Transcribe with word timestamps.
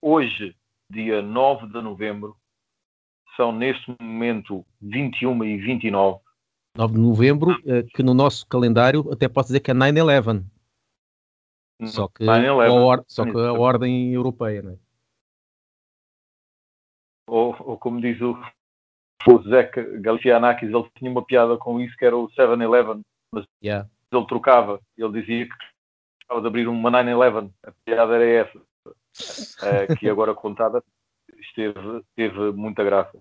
Hoje, 0.00 0.54
dia 0.90 1.20
9 1.20 1.66
de 1.66 1.80
novembro, 1.80 2.36
são 3.36 3.52
neste 3.52 3.94
momento 4.00 4.64
21 4.80 5.44
e 5.44 5.56
29. 5.56 6.20
9 6.76 6.94
de 6.94 7.00
novembro, 7.00 7.50
eh, 7.66 7.82
que 7.82 8.02
no 8.02 8.14
nosso 8.14 8.46
calendário 8.46 9.10
até 9.12 9.28
posso 9.28 9.48
dizer 9.48 9.60
que 9.60 9.70
é 9.70 9.74
9-11. 9.74 10.44
Só 11.86 12.08
que, 12.08 12.24
a, 12.28 12.72
or 12.72 13.04
só 13.08 13.24
que 13.24 13.36
a 13.36 13.52
ordem 13.52 14.12
europeia, 14.12 14.62
não 14.62 14.72
é? 14.72 14.78
Ou, 17.26 17.56
ou 17.60 17.78
como 17.78 18.00
diz 18.00 18.20
o, 18.20 18.38
o 19.26 19.42
Zeca 19.42 19.82
Galifianakis, 20.00 20.70
ele 20.70 20.90
tinha 20.96 21.10
uma 21.10 21.24
piada 21.24 21.56
com 21.56 21.80
isso 21.80 21.96
que 21.96 22.04
era 22.04 22.16
o 22.16 22.28
7-Eleven, 22.28 23.02
mas 23.34 23.46
yeah. 23.62 23.88
ele 24.12 24.26
trocava, 24.26 24.80
ele 24.96 25.20
dizia 25.20 25.46
que 25.46 25.54
estava 26.22 26.40
de 26.40 26.46
abrir 26.46 26.68
uma 26.68 26.90
9-11, 26.90 27.52
a 27.64 27.72
piada 27.84 28.14
era 28.14 28.24
essa, 28.24 28.58
uh, 28.58 29.96
que 29.98 30.08
agora 30.08 30.34
contada 30.34 30.82
esteve, 31.40 32.04
teve 32.14 32.52
muita 32.52 32.84
graça. 32.84 33.16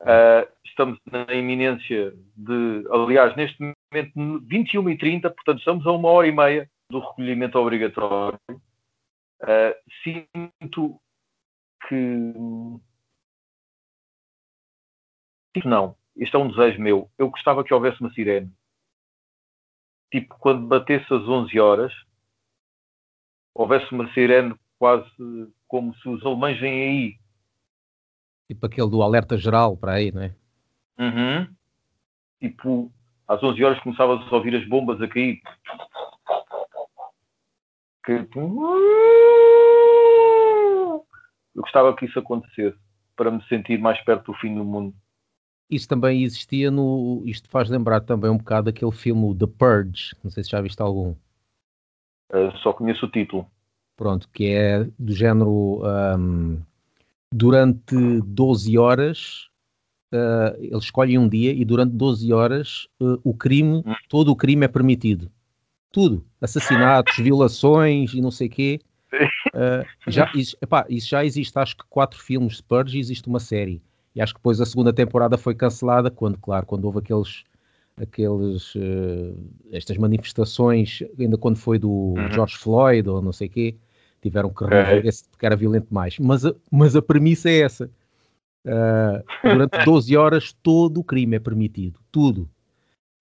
Uh, 0.00 0.46
estamos 0.64 0.98
na 1.10 1.32
iminência 1.32 2.14
de, 2.36 2.84
aliás, 2.90 3.34
neste 3.34 3.58
momento 3.58 4.46
21 4.46 4.90
e 4.90 4.98
30, 4.98 5.30
portanto 5.30 5.58
estamos 5.58 5.86
a 5.86 5.92
uma 5.92 6.10
hora 6.10 6.26
e 6.26 6.32
meia 6.32 6.70
do 6.90 7.00
recolhimento 7.00 7.58
obrigatório. 7.58 8.38
Uh, 9.42 9.74
sinto 10.02 11.00
que 11.88 11.96
não, 15.64 15.96
isto 16.16 16.36
é 16.36 16.40
um 16.40 16.48
desejo 16.48 16.80
meu. 16.80 17.10
Eu 17.18 17.30
gostava 17.30 17.64
que 17.64 17.72
houvesse 17.72 18.00
uma 18.00 18.12
sirene. 18.12 18.52
Tipo, 20.10 20.36
quando 20.38 20.66
batesse 20.66 21.12
as 21.12 21.22
11 21.22 21.58
horas, 21.58 21.92
houvesse 23.54 23.90
uma 23.92 24.12
sirene 24.12 24.54
quase 24.78 25.10
como 25.66 25.94
se 25.96 26.08
os 26.08 26.24
alemães 26.24 26.60
vêm 26.60 26.72
aí. 26.72 27.18
Tipo 28.48 28.66
aquele 28.66 28.90
do 28.90 29.02
alerta 29.02 29.36
geral 29.36 29.76
para 29.76 29.94
aí, 29.94 30.12
não 30.12 30.22
é? 30.22 30.34
Uhum. 30.98 31.54
Tipo, 32.40 32.92
às 33.26 33.42
11 33.42 33.64
horas 33.64 33.80
começavas 33.80 34.20
a 34.20 34.36
ouvir 34.36 34.54
as 34.54 34.68
bombas 34.68 35.00
a 35.02 35.08
cair. 35.08 35.40
Que... 38.04 38.12
Eu 41.54 41.62
gostava 41.62 41.96
que 41.96 42.04
isso 42.04 42.18
acontecesse 42.18 42.78
para 43.16 43.30
me 43.30 43.42
sentir 43.48 43.78
mais 43.78 44.00
perto 44.04 44.32
do 44.32 44.38
fim 44.38 44.54
do 44.54 44.64
mundo. 44.64 44.94
Isso 45.70 45.88
também 45.88 46.22
existia 46.22 46.70
no. 46.70 47.22
Isto 47.24 47.48
faz 47.48 47.68
lembrar 47.68 48.00
também 48.00 48.30
um 48.30 48.38
bocado 48.38 48.70
aquele 48.70 48.92
filme 48.92 49.34
The 49.36 49.46
Purge. 49.46 50.14
Não 50.22 50.30
sei 50.30 50.44
se 50.44 50.50
já 50.50 50.60
viste 50.60 50.80
algum. 50.80 51.14
Uh, 52.32 52.56
só 52.62 52.72
conheço 52.72 53.06
o 53.06 53.10
título. 53.10 53.46
Pronto, 53.96 54.28
que 54.32 54.46
é 54.46 54.84
do 54.98 55.12
género. 55.12 55.82
Um, 55.84 56.62
durante 57.32 58.20
12 58.22 58.78
horas, 58.78 59.48
uh, 60.12 60.56
eles 60.58 60.84
escolhem 60.84 61.18
um 61.18 61.28
dia 61.28 61.52
e 61.52 61.64
durante 61.64 61.92
12 61.92 62.32
horas 62.32 62.86
uh, 63.00 63.20
o 63.24 63.34
crime, 63.34 63.82
hum. 63.84 63.94
todo 64.08 64.30
o 64.30 64.36
crime 64.36 64.64
é 64.64 64.68
permitido. 64.68 65.30
Tudo. 65.90 66.24
Assassinatos, 66.40 67.16
violações 67.16 68.14
e 68.14 68.20
não 68.20 68.30
sei 68.30 68.48
o 68.48 68.50
quê. 68.50 68.80
Uh, 69.48 69.86
já, 70.06 70.30
isso, 70.34 70.56
epá, 70.60 70.84
isso 70.88 71.08
já 71.08 71.24
existe, 71.24 71.58
acho 71.58 71.76
que 71.76 71.84
quatro 71.88 72.18
filmes 72.18 72.56
de 72.56 72.62
Purge 72.62 72.96
e 72.96 73.00
existe 73.00 73.28
uma 73.28 73.40
série. 73.40 73.82
E 74.16 74.22
acho 74.22 74.32
que 74.32 74.40
depois 74.40 74.58
a 74.62 74.64
segunda 74.64 74.94
temporada 74.94 75.36
foi 75.36 75.54
cancelada 75.54 76.10
quando, 76.10 76.38
claro, 76.38 76.64
quando 76.64 76.86
houve 76.86 77.00
aqueles, 77.00 77.44
aqueles 77.98 78.74
uh, 78.74 79.36
estas 79.70 79.98
manifestações, 79.98 81.02
ainda 81.18 81.36
quando 81.36 81.58
foi 81.58 81.78
do 81.78 81.90
uhum. 81.90 82.32
George 82.32 82.56
Floyd 82.56 83.06
ou 83.06 83.20
não 83.20 83.30
sei 83.30 83.46
quê, 83.46 83.76
tiveram 84.22 84.48
que 84.48 84.64
é. 84.64 85.02
porque 85.30 85.44
era 85.44 85.54
violento 85.54 85.92
mais. 85.92 86.18
Mas 86.18 86.46
a, 86.46 86.54
mas 86.70 86.96
a 86.96 87.02
premissa 87.02 87.50
é 87.50 87.60
essa. 87.60 87.90
Uh, 88.64 89.22
durante 89.42 89.76
12 89.84 90.16
horas 90.16 90.56
todo 90.62 91.00
o 91.00 91.04
crime 91.04 91.36
é 91.36 91.38
permitido, 91.38 92.00
tudo. 92.10 92.48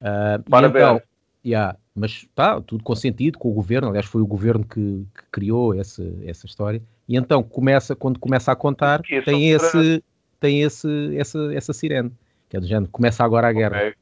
Uh, 0.01 0.41
Parabéns. 0.50 0.81
Então, 0.81 1.01
yeah, 1.45 1.78
mas 1.94 2.11
está 2.11 2.61
tudo 2.61 2.85
consentido 2.85 3.38
com 3.38 3.50
o 3.50 3.53
governo, 3.53 3.89
aliás 3.89 4.05
foi 4.05 4.22
o 4.22 4.28
governo 4.28 4.63
que, 4.63 5.05
que 5.13 5.23
criou 5.29 5.73
essa, 5.73 6.03
essa 6.23 6.45
história. 6.45 6.81
E 7.05 7.17
então 7.17 7.44
começa, 7.44 7.97
quando 7.97 8.17
começa 8.17 8.53
a 8.53 8.55
contar, 8.55 9.01
tem 9.25 9.51
esse 9.51 10.01
tem 10.40 10.62
esse, 10.62 11.16
essa, 11.18 11.53
essa 11.53 11.73
sirene, 11.73 12.12
que 12.50 12.57
é 12.57 12.59
do 12.59 12.68
género, 12.68 12.91
começa 12.91 13.23
agora 13.23 13.47
a 13.47 13.53
guerra. 13.53 13.78
Okay. 13.78 13.94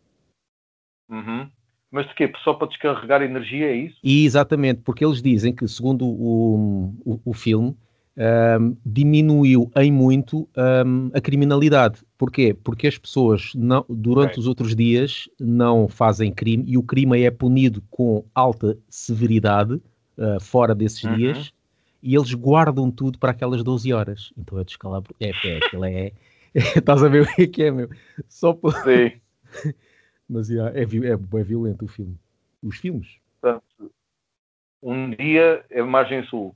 Uhum. 1.09 1.49
Mas 1.91 2.07
de 2.07 2.15
quê? 2.15 2.31
Só 2.43 2.53
para 2.53 2.67
descarregar 2.67 3.21
energia, 3.21 3.67
é 3.67 3.75
isso? 3.75 3.97
E 4.03 4.25
exatamente, 4.25 4.81
porque 4.81 5.05
eles 5.05 5.21
dizem 5.21 5.53
que, 5.53 5.67
segundo 5.67 6.05
o, 6.05 6.93
o, 7.05 7.21
o 7.23 7.33
filme, 7.33 7.77
um, 8.17 8.75
diminuiu 8.85 9.71
em 9.75 9.91
muito 9.91 10.49
um, 10.57 11.09
a 11.13 11.21
criminalidade. 11.21 12.01
Porquê? 12.17 12.53
Porque 12.63 12.87
as 12.87 12.97
pessoas 12.97 13.51
não, 13.55 13.85
durante 13.89 14.31
okay. 14.31 14.39
os 14.39 14.47
outros 14.47 14.75
dias 14.75 15.29
não 15.39 15.87
fazem 15.87 16.31
crime 16.31 16.63
e 16.67 16.77
o 16.77 16.83
crime 16.83 17.21
é 17.21 17.31
punido 17.31 17.83
com 17.89 18.23
alta 18.33 18.77
severidade 18.89 19.73
uh, 19.73 20.39
fora 20.39 20.73
desses 20.75 21.03
uhum. 21.03 21.15
dias 21.15 21.53
e 22.03 22.15
eles 22.15 22.33
guardam 22.33 22.91
tudo 22.91 23.17
para 23.17 23.31
aquelas 23.31 23.63
12 23.63 23.93
horas. 23.93 24.33
Então 24.37 24.59
é 24.59 24.63
descalabro. 24.65 25.15
É, 25.21 25.29
é, 25.29 25.57
aquilo 25.57 25.85
é. 25.85 26.11
Estás 26.53 27.01
a 27.01 27.07
ver 27.07 27.23
o 27.23 27.35
que 27.35 27.43
é 27.43 27.47
que 27.47 27.63
é, 27.63 27.71
meu? 27.71 27.89
Só 28.27 28.51
por. 28.51 28.73
Sim. 28.73 29.21
Mas 30.29 30.49
yeah, 30.49 30.77
é, 30.77 30.83
é, 30.83 31.13
é 31.13 31.43
violento 31.43 31.85
o 31.85 31.87
filme. 31.87 32.19
Os 32.61 32.77
filmes. 32.77 33.17
Portanto, 33.39 33.93
um 34.81 35.11
dia 35.11 35.65
é 35.69 35.81
margem 35.81 36.23
sul. 36.25 36.53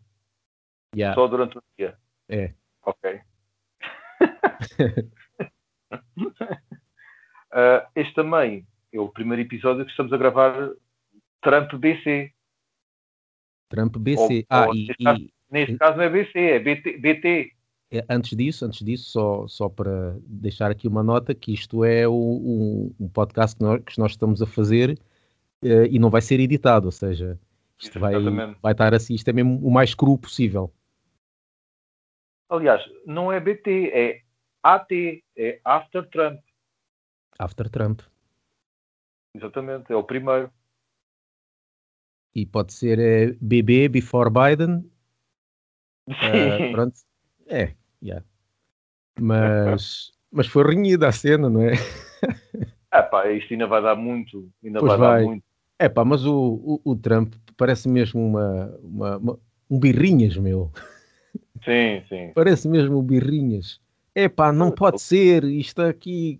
Yeah. 0.93 1.15
Só 1.15 1.27
durante 1.27 1.57
o 1.57 1.63
dia. 1.77 1.97
É. 2.27 2.53
Ok. 2.85 3.21
uh, 7.53 7.87
este 7.95 8.13
também 8.13 8.67
é 8.91 8.99
o 8.99 9.09
primeiro 9.09 9.41
episódio 9.43 9.85
que 9.85 9.91
estamos 9.91 10.11
a 10.11 10.17
gravar 10.17 10.71
Trump 11.41 11.73
BC. 11.73 12.33
Trump 13.69 13.97
BC. 13.97 14.17
Ou, 14.17 14.45
ah, 14.49 14.67
ou, 14.67 14.75
e, 14.75 14.87
e, 14.99 15.33
Neste 15.49 15.77
caso 15.77 15.97
não 15.97 16.03
é 16.03 16.09
BC, 16.09 16.39
é 16.39 16.59
BT. 16.59 16.97
BT. 16.97 17.53
É, 17.89 18.05
antes 18.09 18.35
disso, 18.35 18.65
antes 18.65 18.83
disso, 18.83 19.11
só, 19.11 19.47
só 19.47 19.69
para 19.69 20.17
deixar 20.25 20.69
aqui 20.69 20.87
uma 20.87 21.01
nota 21.01 21.33
que 21.33 21.53
isto 21.53 21.85
é 21.85 22.05
o, 22.05 22.13
um, 22.13 22.95
um, 22.99 23.07
podcast 23.07 23.55
que 23.55 23.63
nós, 23.63 23.81
que 23.83 23.99
nós, 23.99 24.11
estamos 24.11 24.41
a 24.41 24.45
fazer 24.45 24.99
uh, 25.63 25.85
e 25.89 25.97
não 25.97 26.09
vai 26.09 26.19
ser 26.19 26.39
editado, 26.41 26.87
ou 26.87 26.91
seja, 26.91 27.39
isto 27.79 27.97
vai, 27.97 28.13
vai 28.61 28.73
estar 28.73 28.93
assim, 28.93 29.13
isto 29.13 29.29
é 29.29 29.33
mesmo 29.33 29.65
o 29.65 29.71
mais 29.71 29.95
cru 29.95 30.17
possível. 30.17 30.73
Aliás, 32.49 32.83
não 33.05 33.31
é 33.31 33.39
BT, 33.39 33.91
é 33.93 34.21
AT, 34.61 35.23
é 35.37 35.61
After 35.63 36.09
Trump. 36.09 36.41
After 37.39 37.69
Trump. 37.69 38.01
Exatamente, 39.33 39.93
é 39.93 39.95
o 39.95 40.03
primeiro. 40.03 40.51
E 42.35 42.45
pode 42.45 42.73
ser 42.73 42.99
é, 42.99 43.31
BB 43.39 43.87
Before 43.87 44.29
Biden 44.29 44.89
Uh, 46.07 46.71
pronto, 46.71 46.95
é, 47.47 47.73
yeah. 48.01 48.25
mas, 49.19 50.11
mas 50.31 50.47
foi 50.47 50.63
renhida 50.63 51.07
a 51.07 51.11
cena, 51.11 51.49
não 51.49 51.61
é? 51.61 51.73
É 52.91 53.01
pá, 53.01 53.29
isto 53.29 53.53
ainda 53.53 53.67
vai 53.67 53.81
dar 53.81 53.95
muito, 53.95 54.49
ainda 54.63 54.79
vai, 54.79 54.97
vai, 54.97 55.21
dar 55.21 55.27
muito. 55.27 55.43
É 55.77 55.89
pá, 55.89 56.05
mas 56.05 56.25
o, 56.25 56.79
o, 56.83 56.91
o, 56.91 56.95
Trump 56.95 57.33
parece 57.55 57.87
mesmo 57.89 58.25
uma, 58.25 58.79
uma, 58.81 59.17
uma, 59.17 59.39
um 59.69 59.79
birrinhas, 59.79 60.37
meu. 60.37 60.71
Sim, 61.63 62.01
sim. 62.07 62.31
Parece 62.33 62.67
mesmo 62.67 62.97
um 62.97 63.03
birrinhas. 63.03 63.79
É 64.15 64.27
pá, 64.27 64.51
não 64.51 64.71
pode 64.71 65.01
ser, 65.01 65.43
isto 65.43 65.81
aqui, 65.81 66.39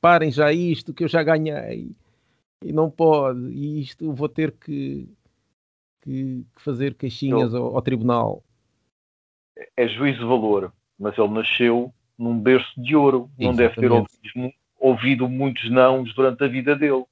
parem 0.00 0.30
já 0.30 0.52
isto 0.52 0.92
que 0.92 1.04
eu 1.04 1.08
já 1.08 1.22
ganhei. 1.22 1.92
E 2.62 2.72
não 2.72 2.90
pode, 2.90 3.40
e 3.50 3.80
isto 3.80 4.12
vou 4.12 4.28
ter 4.28 4.52
que, 4.52 5.08
que 6.02 6.44
fazer 6.56 6.94
queixinhas 6.94 7.54
ao, 7.54 7.76
ao 7.76 7.82
tribunal 7.82 8.42
é 9.76 9.88
juízo 9.88 10.20
de 10.20 10.24
valor, 10.24 10.72
mas 10.98 11.16
ele 11.18 11.28
nasceu 11.28 11.92
num 12.18 12.38
berço 12.38 12.72
de 12.80 12.96
ouro. 12.96 13.30
Exatamente. 13.38 13.46
Não 13.46 13.54
deve 13.54 13.74
ter 13.74 13.92
ouvido, 13.92 14.54
ouvido, 14.78 15.28
muitos 15.28 15.70
nãos 15.70 16.14
durante 16.14 16.44
a 16.44 16.48
vida 16.48 16.76
dele. 16.76 17.04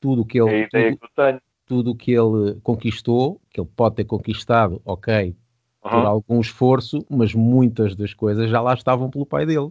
Tudo 0.00 0.24
que 0.24 0.40
ele, 0.40 0.50
é 0.50 0.64
a 0.64 0.66
ideia 0.66 0.90
tudo, 0.90 0.98
que 0.98 1.04
eu 1.04 1.24
tenho. 1.24 1.42
Tudo 1.66 1.94
que 1.94 2.12
ele 2.12 2.60
conquistou, 2.62 3.40
que 3.50 3.60
ele 3.60 3.68
pode 3.76 3.96
ter 3.96 4.04
conquistado, 4.04 4.82
ok, 4.84 5.36
uhum. 5.84 5.90
por 5.90 6.06
algum 6.06 6.40
esforço, 6.40 7.06
mas 7.08 7.34
muitas 7.34 7.94
das 7.94 8.12
coisas 8.12 8.50
já 8.50 8.60
lá 8.60 8.74
estavam 8.74 9.08
pelo 9.10 9.24
pai 9.26 9.46
dele. 9.46 9.70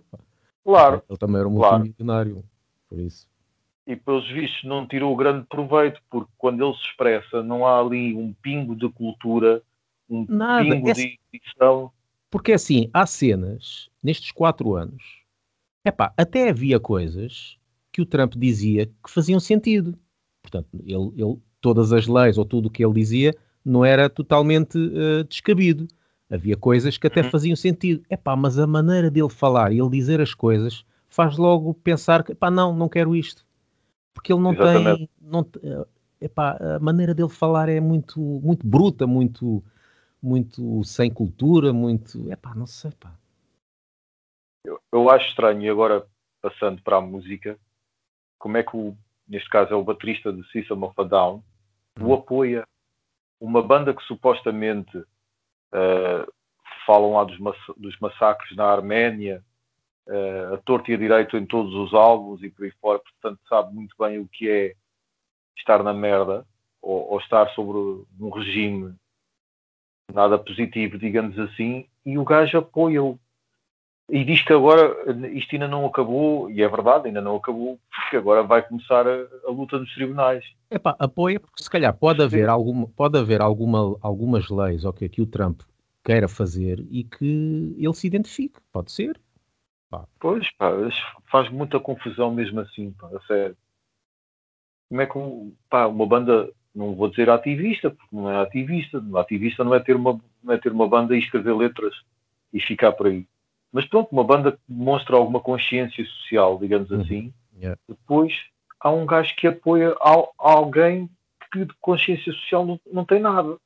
Claro. 0.63 1.03
Ele 1.09 1.17
também 1.17 1.39
era 1.39 1.49
um 1.49 1.55
claro. 1.55 1.79
multimilionário, 1.79 2.43
por 2.89 2.99
isso. 2.99 3.29
E 3.85 3.95
pelos 3.95 4.29
vistos 4.29 4.63
não 4.63 4.87
tirou 4.87 5.15
grande 5.15 5.45
proveito, 5.47 5.99
porque 6.09 6.31
quando 6.37 6.63
ele 6.63 6.73
se 6.75 6.83
expressa 6.83 7.43
não 7.43 7.65
há 7.65 7.79
ali 7.79 8.15
um 8.15 8.31
pingo 8.31 8.75
de 8.75 8.87
cultura 8.89 9.61
um 10.11 10.25
Nada. 10.29 10.63
pingo 10.63 10.89
é... 10.89 10.93
de 10.93 11.19
edição. 11.33 11.91
Porque 12.29 12.53
assim, 12.53 12.89
há 12.93 13.05
cenas 13.05 13.89
nestes 14.03 14.31
quatro 14.31 14.75
anos, 14.75 15.03
epá, 15.85 16.13
até 16.15 16.49
havia 16.49 16.79
coisas 16.79 17.57
que 17.91 18.01
o 18.01 18.05
Trump 18.05 18.35
dizia 18.35 18.85
que 18.85 19.09
faziam 19.09 19.39
sentido. 19.39 19.97
Portanto, 20.41 20.67
ele, 20.85 21.11
ele, 21.15 21.37
todas 21.59 21.91
as 21.91 22.07
leis 22.07 22.37
ou 22.37 22.45
tudo 22.45 22.67
o 22.67 22.69
que 22.69 22.83
ele 22.83 22.93
dizia 22.93 23.35
não 23.63 23.83
era 23.85 24.09
totalmente 24.09 24.77
uh, 24.77 25.23
descabido. 25.25 25.87
Havia 26.29 26.55
coisas 26.55 26.97
que 26.97 27.07
até 27.07 27.21
uhum. 27.21 27.29
faziam 27.29 27.55
sentido. 27.55 28.03
É 28.09 28.15
pá, 28.15 28.35
mas 28.35 28.57
a 28.57 28.65
maneira 28.65 29.11
dele 29.11 29.29
falar 29.29 29.71
e 29.73 29.79
ele 29.79 29.89
dizer 29.89 30.21
as 30.21 30.33
coisas 30.33 30.85
faz 31.09 31.37
logo 31.37 31.73
pensar 31.73 32.23
que, 32.23 32.33
pá, 32.33 32.49
não, 32.49 32.73
não 32.73 32.87
quero 32.87 33.15
isto. 33.15 33.45
Porque 34.13 34.31
ele 34.31 34.41
não 34.41 34.53
Exatamente. 34.53 34.97
tem. 34.97 35.09
Não, 35.21 35.45
epá, 36.21 36.57
a 36.75 36.79
maneira 36.79 37.13
dele 37.13 37.29
falar 37.29 37.67
é 37.67 37.79
muito, 37.79 38.19
muito 38.19 38.65
bruta, 38.65 39.05
muito, 39.05 39.61
muito 40.21 40.83
sem 40.83 41.11
cultura, 41.11 41.73
muito. 41.73 42.31
Epá, 42.31 42.53
não 42.53 42.67
sei, 42.67 42.91
pá. 42.91 43.13
Eu, 44.63 44.79
eu 44.91 45.09
acho 45.09 45.27
estranho, 45.29 45.61
e 45.61 45.69
agora 45.69 46.05
passando 46.41 46.81
para 46.81 46.97
a 46.97 47.01
música, 47.01 47.57
como 48.37 48.57
é 48.57 48.63
que 48.63 48.75
o, 48.75 48.95
neste 49.27 49.49
caso 49.49 49.73
é 49.73 49.75
o 49.75 49.83
baterista 49.83 50.31
de 50.31 50.43
System 50.51 50.83
of 50.83 50.93
a 50.97 51.03
Down, 51.03 51.43
o 51.99 52.05
hum. 52.05 52.13
apoia 52.13 52.67
uma 53.39 53.61
banda 53.61 53.93
que 53.93 54.03
supostamente 54.03 54.95
uh, 54.97 56.31
falam 56.85 57.13
lá 57.13 57.23
dos, 57.23 57.37
dos, 57.77 57.99
massacres 57.99 58.55
na 58.55 58.65
Arménia, 58.65 59.43
uh, 60.07 60.53
a 60.53 60.57
torto 60.59 60.91
e 60.91 60.93
a 60.93 60.97
direito 60.97 61.35
em 61.37 61.45
todos 61.45 61.73
os 61.73 61.93
álbuns 61.93 62.43
e 62.43 62.49
por 62.49 62.65
aí 62.65 62.71
fora, 62.79 62.99
portanto 62.99 63.39
sabe 63.47 63.73
muito 63.73 63.95
bem 63.97 64.19
o 64.19 64.27
que 64.27 64.49
é 64.49 64.75
estar 65.57 65.83
na 65.83 65.93
merda 65.93 66.45
ou, 66.81 67.11
ou 67.11 67.19
estar 67.19 67.49
sobre 67.51 67.77
um 68.19 68.29
regime 68.29 68.95
nada 70.13 70.37
positivo, 70.37 70.97
digamos 70.97 71.37
assim, 71.39 71.85
e 72.05 72.17
o 72.17 72.23
gajo 72.23 72.57
apoia-o. 72.57 73.19
E 74.09 74.25
diz 74.25 74.41
que 74.41 74.51
agora 74.51 74.93
isto 75.31 75.55
ainda 75.55 75.67
não 75.67 75.85
acabou, 75.85 76.51
e 76.51 76.61
é 76.61 76.67
verdade, 76.67 77.07
ainda 77.07 77.21
não 77.21 77.37
acabou, 77.37 77.79
porque 77.89 78.17
agora 78.17 78.43
vai 78.43 78.61
começar 78.61 79.07
a, 79.07 79.27
a 79.47 79.51
luta 79.51 79.79
nos 79.79 79.93
tribunais. 79.93 80.43
Epá, 80.69 80.95
apoia, 80.99 81.39
porque 81.39 81.63
se 81.63 81.69
calhar 81.69 81.93
pode 81.93 82.21
haver, 82.21 82.49
alguma, 82.49 82.87
pode 82.87 83.17
haver 83.17 83.41
alguma, 83.41 83.97
algumas 84.01 84.49
leis 84.49 84.83
okay, 84.83 85.07
que 85.07 85.21
o 85.21 85.25
Trump 85.25 85.61
queira 86.03 86.27
fazer 86.27 86.85
e 86.89 87.05
que 87.05 87.75
ele 87.77 87.93
se 87.93 88.07
identifique, 88.07 88.59
pode 88.71 88.91
ser. 88.91 89.19
Pá. 89.89 90.05
Pois, 90.19 90.49
pá, 90.57 90.71
faz 91.31 91.49
muita 91.49 91.79
confusão 91.79 92.33
mesmo 92.33 92.59
assim, 92.59 92.91
pá, 92.91 93.09
a 93.15 93.21
sério 93.21 93.55
como 94.91 95.01
é 95.01 95.05
que 95.05 95.13
pá, 95.69 95.87
uma 95.87 96.05
banda, 96.05 96.51
não 96.73 96.95
vou 96.95 97.09
dizer 97.09 97.29
ativista, 97.29 97.89
porque 97.89 98.15
não 98.15 98.29
é 98.29 98.41
ativista, 98.41 99.03
ativista 99.15 99.63
não 99.63 99.75
é 99.75 99.79
ter 99.79 99.95
uma, 99.95 100.19
não 100.43 100.53
é 100.53 100.57
ter 100.57 100.71
uma 100.71 100.87
banda 100.87 101.15
e 101.15 101.19
escrever 101.19 101.55
letras 101.55 101.93
e 102.53 102.59
ficar 102.59 102.93
por 102.93 103.07
aí. 103.07 103.27
Mas 103.71 103.85
pronto, 103.85 104.09
uma 104.11 104.23
banda 104.23 104.53
que 104.53 104.59
demonstra 104.67 105.15
alguma 105.15 105.39
consciência 105.39 106.03
social, 106.05 106.57
digamos 106.57 106.91
uhum. 106.91 107.01
assim, 107.01 107.33
yeah. 107.57 107.79
depois 107.87 108.33
há 108.79 108.89
um 108.89 109.05
gajo 109.05 109.35
que 109.35 109.47
apoia 109.47 109.95
alguém 110.37 111.09
que 111.51 111.65
de 111.65 111.73
consciência 111.79 112.31
social 112.33 112.65
não, 112.65 112.79
não 112.91 113.05
tem 113.05 113.19
nada. 113.19 113.57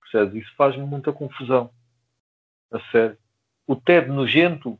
Percebes? 0.00 0.42
Isso 0.42 0.54
faz-me 0.56 0.84
muita 0.84 1.12
confusão. 1.12 1.70
A 2.70 2.80
sério. 2.90 3.16
O 3.66 3.74
Ted 3.76 4.08
Nugento, 4.08 4.78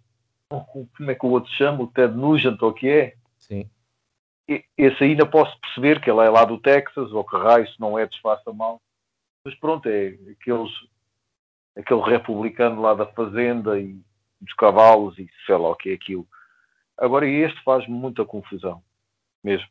como 0.49 1.11
é 1.11 1.15
que 1.15 1.27
o 1.27 1.31
outro 1.31 1.51
chama? 1.53 1.83
O 1.83 1.87
Ted 1.87 2.15
Nugent, 2.15 2.61
ou 2.63 2.71
o 2.71 2.75
que 2.75 2.89
é? 2.89 3.17
Sim 4.49 4.63
esse 4.77 5.05
ainda 5.05 5.27
posso 5.27 5.59
perceber 5.61 6.01
que 6.01 6.11
ele 6.11 6.25
é 6.25 6.31
lá 6.31 6.45
do 6.45 6.59
Texas, 6.59 7.13
ou 7.13 7.23
que 7.23 7.37
raio, 7.37 7.69
se 7.69 7.79
não 7.79 7.99
é, 7.99 8.07
desfaça 8.07 8.53
mal. 8.53 8.81
Mas 9.45 9.55
pronto, 9.57 9.87
é 9.89 10.17
aqueles, 10.31 10.71
aquele 11.77 12.01
republicano 12.01 12.81
lá 12.81 12.95
da 12.95 13.07
fazenda 13.07 13.79
e 13.79 14.01
dos 14.41 14.55
cavalos 14.55 15.19
e 15.19 15.29
sei 15.47 15.57
lá 15.57 15.71
o 15.71 15.77
que 15.77 15.91
é 15.91 15.95
aquilo. 15.95 16.27
Agora, 16.97 17.27
este 17.27 17.63
faz-me 17.63 17.95
muita 17.95 18.25
confusão, 18.25 18.83
mesmo. 19.45 19.69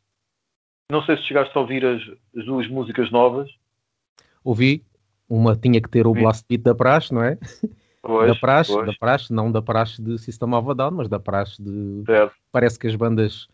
Não 0.90 1.02
sei 1.02 1.16
se 1.16 1.24
chegaste 1.24 1.56
a 1.56 1.60
ouvir 1.60 1.84
as, 1.84 2.02
as 2.36 2.46
duas 2.46 2.66
músicas 2.68 3.10
novas. 3.10 3.50
Ouvi. 4.44 4.84
Uma 5.28 5.54
tinha 5.54 5.78
que 5.78 5.90
ter 5.90 6.06
o 6.06 6.14
Blast 6.14 6.46
Beat 6.48 6.62
da 6.62 6.74
praxe, 6.74 7.12
não 7.12 7.22
é? 7.22 7.36
Pois, 8.00 8.32
da 8.32 8.34
praxe, 8.34 8.72
pois. 8.72 8.86
da 8.86 8.94
praxe, 8.94 9.32
não 9.32 9.52
da 9.52 9.60
praxe 9.60 10.00
de 10.00 10.18
System 10.18 10.54
of 10.54 10.70
a 10.70 10.72
Down, 10.72 10.92
mas 10.92 11.08
da 11.08 11.20
praxe 11.20 11.62
de... 11.62 12.04
Certo. 12.06 12.34
Parece 12.50 12.78
que 12.78 12.86
as 12.86 12.94
bandas 12.94 13.46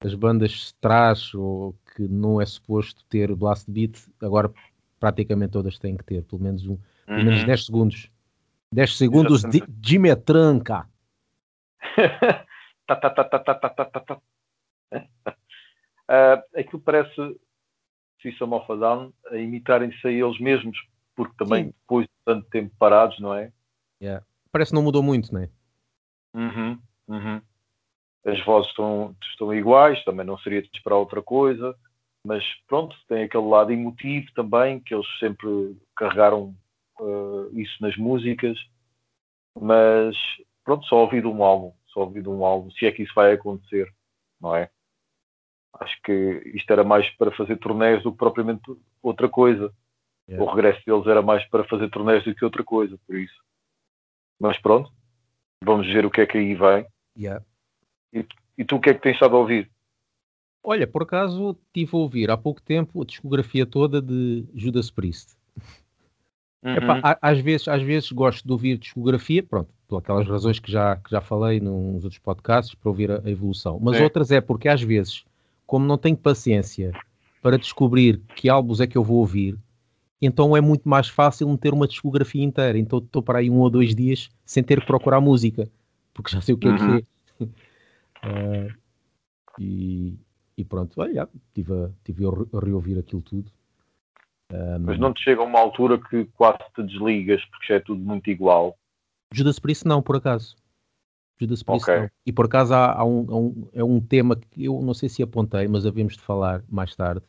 as 0.00 0.14
bandas 0.14 0.72
trash 0.80 1.34
ou 1.34 1.74
que 1.94 2.06
não 2.06 2.40
é 2.40 2.46
suposto 2.46 3.04
ter 3.06 3.34
blast 3.34 3.70
beat, 3.70 3.98
agora 4.22 4.52
praticamente 5.00 5.52
todas 5.52 5.78
têm 5.78 5.96
que 5.96 6.04
ter, 6.04 6.22
pelo 6.24 6.42
menos, 6.42 6.66
um, 6.66 6.78
pelo 7.06 7.24
menos 7.24 7.44
10 7.44 7.60
uhum. 7.60 7.64
segundos. 7.64 8.10
10 8.72 8.96
segundos 8.96 9.42
de, 9.42 9.60
de 9.66 9.98
metranca. 9.98 10.88
uh, 16.08 16.42
aquilo 16.56 16.80
parece 16.80 17.38
System 18.20 18.52
of 18.52 18.70
a 18.70 18.76
Down 18.76 19.12
a 19.30 19.36
imitarem-se 19.36 20.06
a 20.06 20.10
eles 20.10 20.38
mesmos, 20.38 20.76
porque 21.14 21.34
também 21.36 21.66
Sim. 21.66 21.74
depois 21.80 22.06
de 22.06 22.12
tanto 22.24 22.48
tempo 22.50 22.74
parados, 22.78 23.18
não 23.20 23.34
é? 23.34 23.52
Yeah. 24.02 24.24
Parece 24.52 24.70
que 24.70 24.74
não 24.74 24.82
mudou 24.82 25.02
muito, 25.02 25.32
não 25.32 25.40
é? 25.40 25.50
Uhum, 26.34 26.78
uhum 27.08 27.40
as 28.28 28.44
vozes 28.44 28.68
estão, 28.70 29.14
estão 29.30 29.54
iguais, 29.54 30.02
também 30.04 30.26
não 30.26 30.38
seria 30.38 30.62
de 30.62 30.68
esperar 30.74 30.96
outra 30.96 31.22
coisa, 31.22 31.74
mas 32.24 32.44
pronto, 32.66 32.96
tem 33.08 33.24
aquele 33.24 33.46
lado 33.46 33.72
emotivo 33.72 34.26
também, 34.34 34.80
que 34.80 34.94
eles 34.94 35.06
sempre 35.18 35.76
carregaram 35.96 36.54
uh, 37.00 37.50
isso 37.58 37.76
nas 37.80 37.96
músicas, 37.96 38.58
mas 39.58 40.16
pronto, 40.64 40.86
só 40.86 40.96
ouvi 40.96 41.20
de 41.20 41.26
um 41.26 41.42
álbum, 41.42 41.72
só 41.86 42.00
ouvi 42.00 42.22
de 42.22 42.28
um 42.28 42.44
álbum, 42.44 42.70
se 42.72 42.86
é 42.86 42.92
que 42.92 43.02
isso 43.02 43.14
vai 43.14 43.32
acontecer, 43.32 43.92
não 44.40 44.54
é? 44.54 44.70
Acho 45.80 46.00
que 46.02 46.42
isto 46.54 46.70
era 46.72 46.82
mais 46.82 47.08
para 47.16 47.30
fazer 47.32 47.56
torneios 47.58 48.02
do 48.02 48.12
que 48.12 48.18
propriamente 48.18 48.62
outra 49.02 49.28
coisa. 49.28 49.72
Yeah. 50.28 50.44
O 50.44 50.54
regresso 50.54 50.82
deles 50.84 51.06
era 51.06 51.22
mais 51.22 51.46
para 51.48 51.64
fazer 51.64 51.88
torneios 51.90 52.24
do 52.24 52.34
que 52.34 52.44
outra 52.44 52.64
coisa, 52.64 52.98
por 53.06 53.16
isso. 53.16 53.40
Mas 54.40 54.58
pronto, 54.60 54.90
vamos 55.62 55.86
ver 55.86 56.04
o 56.04 56.10
que 56.10 56.20
é 56.20 56.26
que 56.26 56.36
aí 56.36 56.54
vem. 56.54 56.86
Yeah. 57.16 57.44
E, 58.12 58.24
e 58.56 58.64
tu 58.64 58.76
o 58.76 58.80
que 58.80 58.90
é 58.90 58.94
que 58.94 59.02
tens 59.02 59.14
estado 59.14 59.36
a 59.36 59.38
ouvir? 59.38 59.70
Olha, 60.62 60.86
por 60.86 61.02
acaso 61.02 61.56
estive 61.66 61.90
a 61.94 61.98
ouvir 61.98 62.30
há 62.30 62.36
pouco 62.36 62.60
tempo 62.60 63.02
a 63.02 63.04
discografia 63.04 63.64
toda 63.64 64.02
de 64.02 64.44
Judas 64.54 64.90
Priest. 64.90 65.36
Uhum. 66.62 66.74
Epá, 66.74 67.18
às, 67.22 67.38
vezes, 67.40 67.68
às 67.68 67.82
vezes 67.82 68.10
gosto 68.10 68.44
de 68.44 68.52
ouvir 68.52 68.78
discografia, 68.78 69.42
pronto, 69.42 69.70
por 69.86 69.98
aquelas 69.98 70.28
razões 70.28 70.58
que 70.58 70.70
já, 70.70 70.96
que 70.96 71.10
já 71.10 71.20
falei 71.20 71.60
nos 71.60 72.04
outros 72.04 72.18
podcasts, 72.18 72.74
para 72.74 72.88
ouvir 72.88 73.10
a, 73.10 73.22
a 73.24 73.30
evolução. 73.30 73.78
Mas 73.80 73.96
é. 73.98 74.02
outras 74.02 74.30
é 74.30 74.40
porque 74.40 74.68
às 74.68 74.82
vezes, 74.82 75.24
como 75.66 75.86
não 75.86 75.96
tenho 75.96 76.16
paciência 76.16 76.92
para 77.40 77.56
descobrir 77.56 78.20
que 78.34 78.48
álbuns 78.48 78.80
é 78.80 78.86
que 78.86 78.98
eu 78.98 79.04
vou 79.04 79.18
ouvir, 79.18 79.56
então 80.20 80.56
é 80.56 80.60
muito 80.60 80.88
mais 80.88 81.08
fácil 81.08 81.48
meter 81.48 81.72
uma 81.72 81.86
discografia 81.86 82.42
inteira. 82.42 82.76
Então 82.76 82.98
estou 82.98 83.22
para 83.22 83.38
aí 83.38 83.48
um 83.48 83.60
ou 83.60 83.70
dois 83.70 83.94
dias 83.94 84.28
sem 84.44 84.62
ter 84.62 84.80
que 84.80 84.86
procurar 84.86 85.20
música, 85.20 85.68
porque 86.12 86.32
já 86.32 86.40
sei 86.40 86.54
o 86.54 86.58
que 86.58 86.68
uhum. 86.68 86.74
é 86.74 86.78
que 86.78 86.84
uhum. 86.84 86.96
é. 86.96 87.02
Uh, 88.24 88.72
e, 89.58 90.18
e, 90.56 90.64
pronto, 90.64 91.00
olha, 91.00 91.28
tive 91.54 91.72
a, 91.72 91.90
tive 92.04 92.24
a 92.26 92.60
reouvir 92.60 92.98
aquilo 92.98 93.22
tudo. 93.22 93.50
Um, 94.52 94.78
Mas 94.80 94.98
não 94.98 95.12
te 95.12 95.22
chega 95.22 95.42
a 95.42 95.44
uma 95.44 95.58
altura 95.58 95.98
que 95.98 96.24
quase 96.36 96.58
te 96.74 96.82
desligas 96.82 97.44
porque 97.46 97.66
já 97.66 97.74
é 97.76 97.80
tudo 97.80 98.00
muito 98.00 98.30
igual? 98.30 98.76
Judas 99.32 99.58
Priest 99.58 99.86
não, 99.86 100.02
por 100.02 100.16
acaso. 100.16 100.56
Judas 101.38 101.62
Priest 101.62 101.84
okay. 101.84 102.00
não. 102.02 102.10
E 102.24 102.32
por 102.32 102.46
acaso 102.46 102.74
há, 102.74 102.92
há, 102.92 103.04
um, 103.04 103.26
há, 103.28 103.36
um, 103.36 103.68
é 103.74 103.84
um 103.84 104.00
tema 104.00 104.36
que 104.36 104.64
eu 104.64 104.80
não 104.80 104.94
sei 104.94 105.08
se 105.08 105.22
apontei, 105.22 105.68
mas 105.68 105.84
havemos 105.84 106.14
de 106.14 106.22
falar 106.22 106.62
mais 106.68 106.94
tarde. 106.96 107.24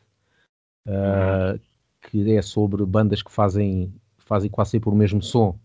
Uh, 0.86 1.52
uhum. 1.52 1.60
Que 2.02 2.36
é 2.36 2.42
sobre 2.42 2.84
bandas 2.86 3.22
que 3.22 3.30
fazem, 3.30 3.92
fazem 4.18 4.50
quase 4.50 4.70
sempre 4.72 4.88
o 4.88 4.94
mesmo 4.94 5.22
som. 5.22 5.58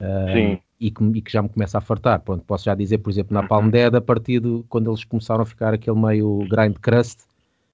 Uh, 0.00 0.32
Sim 0.32 0.60
e 0.84 0.90
que, 0.90 1.02
e 1.02 1.22
que, 1.22 1.32
já 1.32 1.42
me 1.42 1.48
começa 1.48 1.78
a 1.78 1.80
fartar. 1.80 2.20
Pronto, 2.20 2.44
posso 2.44 2.66
já 2.66 2.74
dizer, 2.74 2.98
por 2.98 3.08
exemplo, 3.08 3.32
na 3.32 3.46
Palm 3.48 3.70
Dead, 3.70 3.94
a 3.94 4.02
partir 4.02 4.38
de 4.38 4.62
quando 4.68 4.90
eles 4.90 5.02
começaram 5.02 5.42
a 5.42 5.46
ficar 5.46 5.72
aquele 5.72 5.98
meio 5.98 6.46
grind 6.46 6.76
crust, 6.78 7.22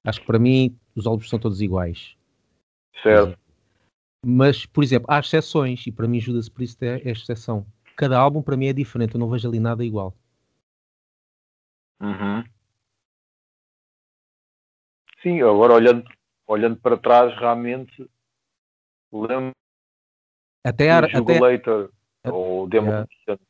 acho 0.05 0.21
que 0.21 0.27
para 0.27 0.39
mim 0.39 0.79
os 0.95 1.09
álbuns 1.09 1.29
são 1.29 1.37
todos 1.37 1.61
iguais. 1.61 2.17
Certo. 3.03 3.37
Mas, 4.25 4.65
por 4.65 4.85
exemplo, 4.85 5.07
há 5.11 5.19
exceções, 5.19 5.85
e 5.89 5.91
para 5.91 6.07
mim 6.07 6.21
Judas 6.21 6.49
Priest 6.49 6.81
é, 6.85 7.01
é 7.05 7.11
exceção. 7.11 7.67
Cada 7.97 8.17
álbum 8.17 8.43
para 8.43 8.57
mim 8.57 8.67
é 8.67 8.73
diferente, 8.73 9.15
eu 9.15 9.21
não 9.21 9.29
vejo 9.29 9.49
ali 9.49 9.59
nada 9.59 9.85
igual. 9.85 10.15
Uhum. 12.01 12.45
Sim, 15.21 15.43
agora 15.43 15.75
olhando, 15.75 16.05
olhando 16.47 16.77
para 16.77 16.97
trás, 16.97 17.37
realmente 17.37 18.09
lembro 19.13 19.51
até, 20.65 20.91
a, 20.93 20.99
até, 20.99 21.39
ou 22.61 22.69
Demolition. 22.69 23.07
Yeah. 23.27 23.43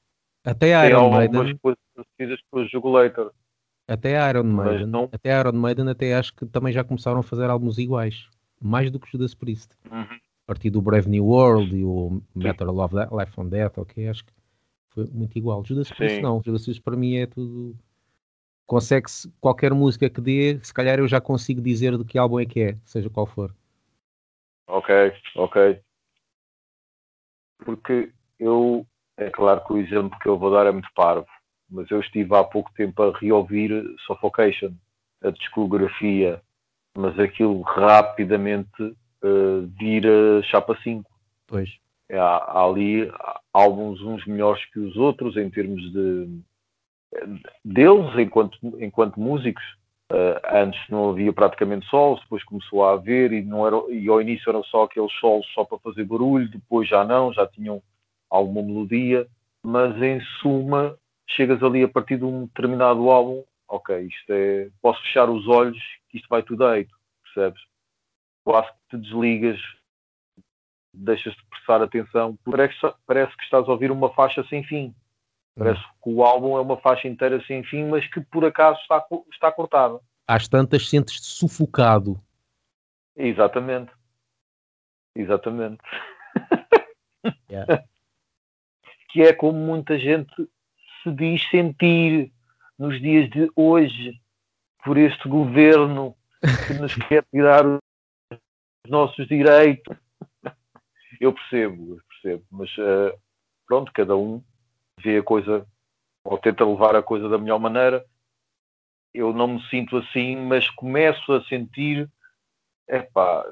Até 0.44 0.74
a 0.74 0.88
Iron 0.88 1.10
Maiden. 1.10 1.58
parecidas 1.58 2.40
com 2.50 2.60
o 2.60 2.68
Jugulator. 2.68 3.32
Até 3.86 4.18
a 4.18 4.30
Iron 4.30 4.44
Maiden, 4.44 4.86
não... 4.86 5.08
até 5.12 5.34
a 5.34 5.40
Iron 5.40 5.52
Maiden 5.52 5.88
até 5.88 6.14
acho 6.14 6.34
que 6.34 6.46
também 6.46 6.72
já 6.72 6.84
começaram 6.84 7.20
a 7.20 7.22
fazer 7.22 7.50
álbuns 7.50 7.76
iguais, 7.76 8.28
mais 8.60 8.90
do 8.90 9.00
que 9.00 9.08
o 9.08 9.10
Judas 9.10 9.34
Priest. 9.34 9.76
Uhum. 9.90 10.02
A 10.02 10.46
partir 10.46 10.70
do 10.70 10.80
Brave 10.80 11.08
New 11.08 11.26
World 11.26 11.76
e 11.76 11.84
o 11.84 12.22
Metal 12.34 12.72
Love 12.72 12.96
Life 12.96 13.38
on 13.38 13.48
Death, 13.48 13.78
ok, 13.78 14.08
acho 14.08 14.24
que 14.24 14.32
foi 14.90 15.06
muito 15.12 15.36
igual. 15.36 15.64
Judas 15.64 15.90
Priest 15.90 16.20
não, 16.20 16.42
Judas 16.42 16.64
Priest 16.64 16.82
para 16.82 16.96
mim 16.96 17.16
é 17.16 17.26
tudo 17.26 17.76
consegue-se 18.70 19.28
qualquer 19.40 19.74
música 19.74 20.08
que 20.08 20.20
dê, 20.20 20.60
se 20.62 20.72
calhar 20.72 21.00
eu 21.00 21.08
já 21.08 21.20
consigo 21.20 21.60
dizer 21.60 21.98
de 21.98 22.04
que 22.04 22.16
álbum 22.16 22.38
é 22.38 22.46
que 22.46 22.60
é, 22.60 22.78
seja 22.84 23.10
qual 23.10 23.26
for. 23.26 23.52
Ok, 24.68 24.94
ok. 25.34 25.80
Porque 27.64 28.12
eu, 28.38 28.86
é 29.20 29.30
claro 29.30 29.62
que 29.64 29.72
o 29.74 29.78
exemplo 29.78 30.18
que 30.18 30.28
eu 30.28 30.38
vou 30.38 30.50
dar 30.50 30.66
é 30.66 30.72
muito 30.72 30.88
parvo, 30.94 31.26
mas 31.70 31.90
eu 31.90 32.00
estive 32.00 32.34
há 32.34 32.42
pouco 32.42 32.72
tempo 32.72 33.02
a 33.02 33.16
reouvir 33.18 33.70
Suffocation, 34.06 34.72
a 35.22 35.30
discografia, 35.30 36.40
mas 36.96 37.18
aquilo 37.18 37.60
rapidamente 37.60 38.82
uh, 38.82 39.66
vira 39.78 40.42
chapa 40.44 40.76
5. 40.82 41.08
Pois. 41.46 41.68
É, 42.08 42.18
há, 42.18 42.64
ali 42.64 43.12
álbuns 43.52 44.00
uns 44.00 44.24
melhores 44.26 44.64
que 44.72 44.80
os 44.80 44.96
outros 44.96 45.36
em 45.36 45.50
termos 45.50 45.82
de 45.92 46.40
deles 47.64 48.18
enquanto, 48.18 48.58
enquanto 48.80 49.20
músicos. 49.20 49.62
Uh, 50.10 50.34
antes 50.52 50.80
não 50.88 51.10
havia 51.10 51.32
praticamente 51.32 51.86
solos, 51.86 52.20
depois 52.22 52.42
começou 52.42 52.84
a 52.84 52.94
haver 52.94 53.32
e, 53.32 53.42
não 53.42 53.64
era, 53.64 53.76
e 53.90 54.08
ao 54.08 54.20
início 54.20 54.50
eram 54.50 54.64
só 54.64 54.82
aqueles 54.82 55.12
solos 55.20 55.46
só 55.54 55.64
para 55.64 55.78
fazer 55.78 56.02
barulho, 56.02 56.48
depois 56.48 56.88
já 56.88 57.04
não, 57.04 57.32
já 57.32 57.46
tinham 57.46 57.80
alguma 58.30 58.62
melodia, 58.62 59.26
mas 59.62 60.00
em 60.00 60.20
suma 60.40 60.96
chegas 61.28 61.62
ali 61.62 61.82
a 61.82 61.88
partir 61.88 62.16
de 62.16 62.24
um 62.24 62.46
determinado 62.46 63.10
álbum, 63.10 63.44
ok, 63.68 64.00
isto 64.00 64.32
é, 64.32 64.70
posso 64.80 65.00
fechar 65.02 65.28
os 65.28 65.46
olhos 65.48 65.78
que 66.08 66.18
isto 66.18 66.28
vai 66.28 66.42
tudo 66.42 66.68
deito, 66.70 66.94
percebes? 67.22 67.60
Quase 68.44 68.68
que 68.68 68.96
te 68.96 69.02
desligas, 69.02 69.60
deixas 70.94 71.34
de 71.34 71.44
prestar 71.46 71.82
atenção, 71.82 72.38
parece, 72.44 72.76
parece 73.06 73.36
que 73.36 73.44
estás 73.44 73.68
a 73.68 73.72
ouvir 73.72 73.90
uma 73.90 74.12
faixa 74.12 74.44
sem 74.48 74.64
fim. 74.64 74.94
Parece 75.56 75.82
que 76.02 76.10
o 76.10 76.24
álbum 76.24 76.56
é 76.56 76.60
uma 76.60 76.78
faixa 76.78 77.06
inteira 77.06 77.44
sem 77.44 77.62
fim, 77.64 77.84
mas 77.84 78.06
que 78.08 78.20
por 78.20 78.44
acaso 78.44 78.80
está, 78.80 79.04
está 79.30 79.52
cortada. 79.52 80.00
Às 80.26 80.48
tantas 80.48 80.88
sentes-te 80.88 81.26
sufocado. 81.26 82.18
Exatamente. 83.16 83.92
Exatamente. 85.14 85.82
Yeah. 87.50 87.84
Que 89.12 89.22
é 89.22 89.32
como 89.32 89.58
muita 89.58 89.98
gente 89.98 90.32
se 91.02 91.10
diz 91.12 91.48
sentir 91.50 92.32
nos 92.78 93.00
dias 93.00 93.28
de 93.30 93.50
hoje 93.56 94.20
por 94.84 94.96
este 94.96 95.28
governo 95.28 96.16
que 96.66 96.74
nos 96.74 96.94
quer 97.08 97.24
tirar 97.30 97.66
os 97.66 97.80
nossos 98.88 99.26
direitos. 99.26 99.96
Eu 101.20 101.32
percebo, 101.32 101.96
eu 101.96 102.02
percebo, 102.08 102.44
mas 102.50 102.70
uh, 102.78 103.18
pronto, 103.66 103.92
cada 103.92 104.16
um 104.16 104.42
vê 104.98 105.18
a 105.18 105.22
coisa 105.22 105.66
ou 106.24 106.38
tenta 106.38 106.64
levar 106.64 106.96
a 106.96 107.02
coisa 107.02 107.28
da 107.28 107.38
melhor 107.38 107.58
maneira. 107.58 108.04
Eu 109.12 109.32
não 109.32 109.48
me 109.48 109.62
sinto 109.68 109.96
assim, 109.96 110.36
mas 110.36 110.70
começo 110.70 111.32
a 111.32 111.42
sentir, 111.44 112.08
epá, 112.88 113.44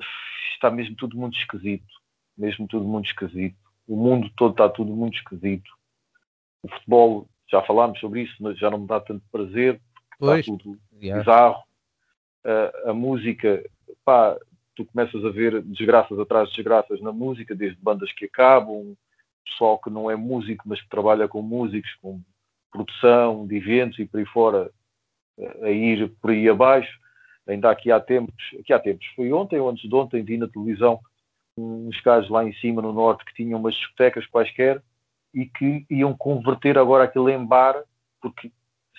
está 0.55 0.71
mesmo 0.71 0.95
tudo 0.97 1.17
muito 1.17 1.37
esquisito, 1.39 1.87
mesmo 2.37 2.67
tudo 2.69 2.87
muito 2.87 3.07
esquisito. 3.07 3.68
O 3.89 3.97
mundo 3.97 4.31
todo 4.37 4.53
está 4.53 4.69
tudo 4.69 4.95
muito 4.95 5.17
esquisito. 5.17 5.71
O 6.63 6.69
futebol, 6.69 7.27
já 7.51 7.63
falámos 7.63 7.99
sobre 7.99 8.23
isso, 8.23 8.35
mas 8.39 8.59
já 8.59 8.71
não 8.71 8.81
me 8.81 8.87
dá 8.87 9.01
tanto 9.01 9.25
prazer, 9.33 9.81
pois. 10.19 10.41
está 10.41 10.53
tudo 10.63 10.79
yeah. 11.01 11.19
bizarro. 11.19 11.63
a 12.85 12.93
música, 12.93 13.65
pá, 14.05 14.39
tu 14.77 14.85
começas 14.85 15.25
a 15.25 15.31
ver 15.31 15.63
desgraças 15.63 16.19
atrás 16.19 16.51
de 16.51 16.57
desgraças 16.57 17.01
na 17.01 17.13
música, 17.13 17.55
desde 17.55 17.81
bandas 17.83 18.13
que 18.13 18.27
acabam, 18.27 18.95
pessoal 19.45 19.79
que 19.79 19.89
não 19.89 20.11
é 20.11 20.17
músico, 20.17 20.69
mas 20.69 20.81
que 20.83 20.89
trabalha 20.89 21.27
com 21.27 21.41
músicos, 21.41 21.93
com 22.03 22.21
produção 22.71 23.47
de 23.47 23.57
eventos 23.57 23.99
e 23.99 24.05
por 24.05 24.19
aí 24.19 24.27
fora, 24.27 24.71
a 25.63 25.71
ir 25.71 26.11
por 26.21 26.31
aí 26.31 26.49
abaixo. 26.49 26.99
Ainda 27.47 27.71
aqui 27.71 27.91
há 27.91 27.99
tempos, 27.99 28.35
aqui 28.61 28.73
há 28.73 28.79
tempos, 28.79 29.07
foi 29.17 29.33
ontem 29.33 29.59
ou 29.59 29.71
antes 29.71 29.89
de 29.89 29.95
ontem, 29.95 30.23
vi 30.23 30.37
na 30.37 30.47
televisão 30.47 31.01
uns 31.59 32.01
gajos 32.01 32.31
lá 32.31 32.45
em 32.45 32.53
cima 32.55 32.81
no 32.81 32.93
norte 32.93 33.25
que 33.25 33.35
tinham 33.35 33.59
umas 33.59 33.75
discotecas 33.75 34.27
quaisquer 34.27 34.83
e 35.35 35.47
que 35.47 35.85
iam 35.91 36.17
converter 36.17 36.79
agora 36.79 37.05
aquilo 37.05 37.29
em 37.29 37.45
bar, 37.45 37.83
porque 38.21 38.51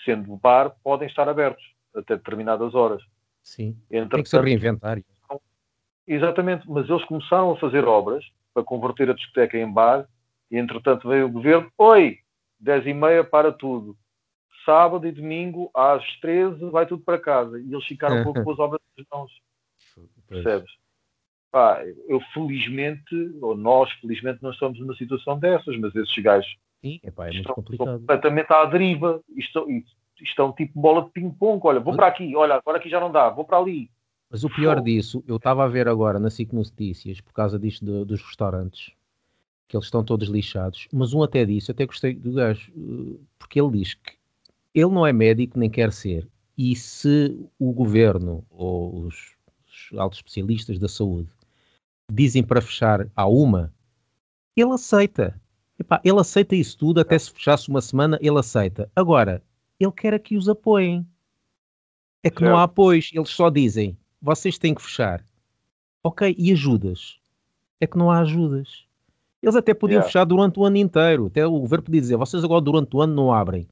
sendo 0.06 0.36
bar, 0.38 0.76
podem 0.84 1.08
estar 1.08 1.28
abertos 1.28 1.64
até 1.96 2.16
determinadas 2.16 2.76
horas. 2.76 3.02
Sim, 3.42 3.78
Entretanto, 3.90 4.12
tem 4.12 4.24
que 4.24 4.30
se 4.30 4.40
reinventar. 4.40 5.02
Exatamente, 6.08 6.70
mas 6.70 6.90
eles 6.90 7.04
começaram 7.06 7.52
a 7.52 7.58
fazer 7.58 7.86
obras 7.86 8.26
para 8.54 8.64
converter 8.64 9.10
a 9.10 9.14
discoteca 9.14 9.58
em 9.58 9.72
bar 9.72 10.08
e 10.50 10.58
entretanto 10.58 11.08
veio 11.08 11.28
o 11.28 11.32
governo, 11.32 11.72
oi, 11.78 12.20
10 12.60 12.88
e 12.88 12.94
meia 12.94 13.24
para 13.24 13.52
tudo. 13.52 13.96
Sábado 14.66 15.08
e 15.08 15.12
domingo, 15.12 15.70
às 15.74 16.04
13, 16.20 16.70
vai 16.70 16.86
tudo 16.86 17.04
para 17.04 17.20
casa. 17.20 17.60
E 17.60 17.72
eles 17.72 17.86
ficaram 17.86 18.18
um 18.22 18.24
pouco 18.24 18.44
com 18.44 18.52
as 18.52 18.60
obras 18.60 18.82
das 18.98 19.06
mãos. 19.12 19.32
Percebes? 20.28 20.72
Pá, 21.52 21.82
eu 22.08 22.22
felizmente, 22.34 23.16
ou 23.42 23.58
nós 23.58 23.92
felizmente, 23.94 24.42
não 24.42 24.52
estamos 24.52 24.80
numa 24.80 24.96
situação 24.96 25.40
dessas, 25.40 25.78
mas 25.80 25.96
esses 25.96 26.24
gajos 26.24 26.58
Sim, 26.82 27.00
epá, 27.04 27.28
é 27.28 27.32
estão, 27.32 27.56
estão, 27.72 28.00
completamente 28.00 28.54
à 28.54 28.66
deriva. 28.66 29.22
Estão, 29.36 29.66
estão 30.22 30.54
tipo 30.54 30.80
bola 30.80 31.04
de 31.04 31.12
ping-pong. 31.12 31.60
Olha, 31.64 31.80
vou 31.80 31.96
para 31.96 32.08
aqui, 32.08 32.36
olha, 32.36 32.56
agora 32.56 32.78
aqui 32.78 32.90
já 32.90 33.00
não 33.00 33.12
dá, 33.12 33.30
vou 33.30 33.46
para 33.46 33.58
ali. 33.58 33.90
Mas 34.30 34.44
o 34.44 34.50
pior 34.50 34.80
disso, 34.80 35.24
eu 35.28 35.38
estava 35.38 35.66
a 35.66 35.68
ver 35.68 35.88
agora 35.88 36.20
na 36.20 36.30
SIC 36.30 36.54
Notícias, 36.54 37.20
por 37.20 37.34
causa 37.34 37.58
disto 37.58 37.84
de, 37.84 38.06
dos 38.06 38.22
restaurantes, 38.22 38.92
que 39.68 39.76
eles 39.76 39.86
estão 39.86 40.04
todos 40.04 40.30
lixados. 40.30 40.88
Mas 40.94 41.14
um 41.14 41.24
até 41.24 41.44
disse, 41.44 41.72
até 41.72 41.86
gostei 41.86 42.14
do 42.14 42.34
gajo, 42.34 42.72
porque 43.40 43.60
ele 43.60 43.72
diz 43.72 43.96
que 43.96 44.14
ele 44.74 44.92
não 44.92 45.06
é 45.06 45.12
médico 45.12 45.58
nem 45.58 45.70
quer 45.70 45.92
ser. 45.92 46.28
E 46.56 46.76
se 46.76 47.36
o 47.58 47.74
governo 47.74 48.46
ou 48.52 49.06
os, 49.06 49.36
os 49.66 49.98
altos 49.98 50.20
especialistas 50.20 50.78
da 50.78 50.88
saúde 50.88 51.30
dizem 52.10 52.44
para 52.44 52.62
fechar 52.62 53.08
a 53.16 53.28
uma, 53.28 53.74
ele 54.56 54.74
aceita. 54.74 55.40
Epá, 55.78 56.02
ele 56.04 56.20
aceita 56.20 56.56
isso 56.56 56.78
tudo, 56.78 57.00
até 57.00 57.18
se 57.18 57.32
fechasse 57.32 57.70
uma 57.70 57.82
semana, 57.82 58.18
ele 58.22 58.38
aceita. 58.38 58.92
Agora, 58.96 59.42
ele 59.80 59.92
quer 59.92 60.14
é 60.14 60.20
que 60.20 60.36
os 60.36 60.50
apoiem. 60.50 61.08
É 62.22 62.30
que 62.30 62.44
não 62.44 62.58
há 62.58 62.64
apoios, 62.64 63.12
eles 63.14 63.30
só 63.30 63.50
dizem, 63.50 63.98
vocês 64.22 64.58
têm 64.58 64.76
que 64.76 64.82
fechar. 64.82 65.24
Ok, 66.04 66.36
e 66.38 66.52
ajudas? 66.52 67.18
É 67.80 67.88
que 67.88 67.98
não 67.98 68.12
há 68.12 68.20
ajudas. 68.20 68.86
Eles 69.42 69.56
até 69.56 69.74
podiam 69.74 70.00
yeah. 70.00 70.08
fechar 70.08 70.26
durante 70.26 70.60
o 70.60 70.66
ano 70.66 70.76
inteiro. 70.76 71.28
Até 71.28 71.46
o 71.48 71.60
governo 71.60 71.86
podia 71.86 72.02
dizer, 72.02 72.18
vocês 72.18 72.44
agora 72.44 72.62
durante 72.62 72.94
o 72.96 73.02
ano 73.02 73.16
não 73.16 73.32
abrem. 73.32 73.70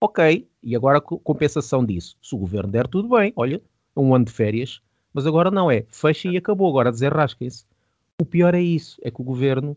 Ok, 0.00 0.48
e 0.60 0.74
agora 0.74 0.98
a 0.98 1.00
compensação 1.00 1.84
disso. 1.84 2.18
Se 2.20 2.34
o 2.34 2.38
governo 2.38 2.72
der 2.72 2.88
tudo 2.88 3.08
bem, 3.08 3.32
olha, 3.36 3.62
um 3.96 4.12
ano 4.12 4.24
de 4.24 4.32
férias, 4.32 4.82
mas 5.12 5.26
agora 5.26 5.50
não 5.50 5.70
é, 5.70 5.86
fecha 5.88 6.28
e 6.28 6.36
acabou, 6.36 6.68
agora 6.68 6.90
desenrasquem-se. 6.90 7.64
O 8.20 8.24
pior 8.24 8.54
é 8.54 8.60
isso, 8.60 9.00
é 9.02 9.10
que 9.10 9.20
o 9.20 9.24
governo 9.24 9.76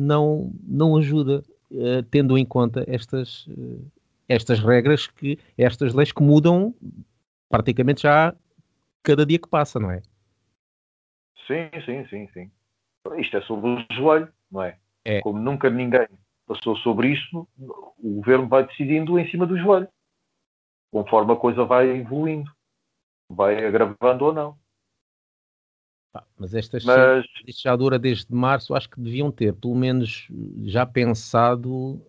não, 0.00 0.52
não 0.62 0.96
ajuda, 0.96 1.42
uh, 1.70 2.02
tendo 2.10 2.36
em 2.38 2.44
conta 2.44 2.84
estas, 2.86 3.46
uh, 3.46 3.84
estas 4.28 4.60
regras, 4.60 5.06
que 5.06 5.38
estas 5.56 5.92
leis 5.94 6.12
que 6.12 6.22
mudam 6.22 6.74
praticamente 7.48 8.02
já 8.02 8.34
cada 9.02 9.26
dia 9.26 9.38
que 9.38 9.48
passa, 9.48 9.78
não 9.78 9.90
é? 9.90 10.02
Sim, 11.46 11.70
sim, 11.84 12.06
sim, 12.08 12.28
sim. 12.32 12.50
Isto 13.18 13.36
é 13.36 13.42
sobre 13.42 13.68
o 13.68 13.86
joelho 13.94 14.32
não 14.54 14.62
é? 14.62 14.78
é? 15.04 15.20
Como 15.20 15.38
nunca 15.38 15.68
ninguém 15.68 16.06
passou 16.46 16.76
sobre 16.76 17.08
isto, 17.08 17.48
o 17.58 18.14
governo 18.16 18.46
vai 18.46 18.66
decidindo 18.66 19.18
em 19.18 19.28
cima 19.30 19.46
do 19.46 19.58
joelho, 19.58 19.88
conforme 20.92 21.32
a 21.32 21.36
coisa 21.36 21.64
vai 21.64 21.88
evoluindo, 21.88 22.50
vai 23.28 23.64
agravando 23.66 24.24
ou 24.24 24.32
não. 24.32 24.58
Mas 26.38 26.54
estas 26.54 26.84
mas... 26.84 27.24
isto 27.46 27.62
já 27.62 27.74
dura 27.74 27.98
desde 27.98 28.32
março, 28.34 28.74
acho 28.74 28.88
que 28.88 29.00
deviam 29.00 29.30
ter, 29.30 29.54
pelo 29.54 29.74
menos, 29.74 30.28
já 30.62 30.86
pensado 30.86 32.00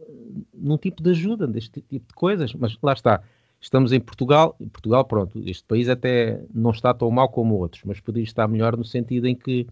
num 0.53 0.77
tipo 0.77 1.01
de 1.01 1.11
ajuda, 1.11 1.47
deste 1.47 1.81
tipo 1.81 2.07
de 2.07 2.13
coisas, 2.13 2.53
mas 2.53 2.77
lá 2.81 2.93
está. 2.93 3.21
Estamos 3.59 3.91
em 3.91 3.99
Portugal, 3.99 4.55
Portugal, 4.71 5.05
pronto, 5.05 5.41
este 5.45 5.63
país 5.63 5.89
até 5.89 6.39
não 6.53 6.71
está 6.71 6.93
tão 6.93 7.09
mal 7.09 7.29
como 7.29 7.55
outros, 7.55 7.83
mas 7.85 7.99
poderia 7.99 8.25
estar 8.25 8.47
melhor 8.47 8.77
no 8.77 8.83
sentido 8.83 9.27
em 9.27 9.35
que 9.35 9.67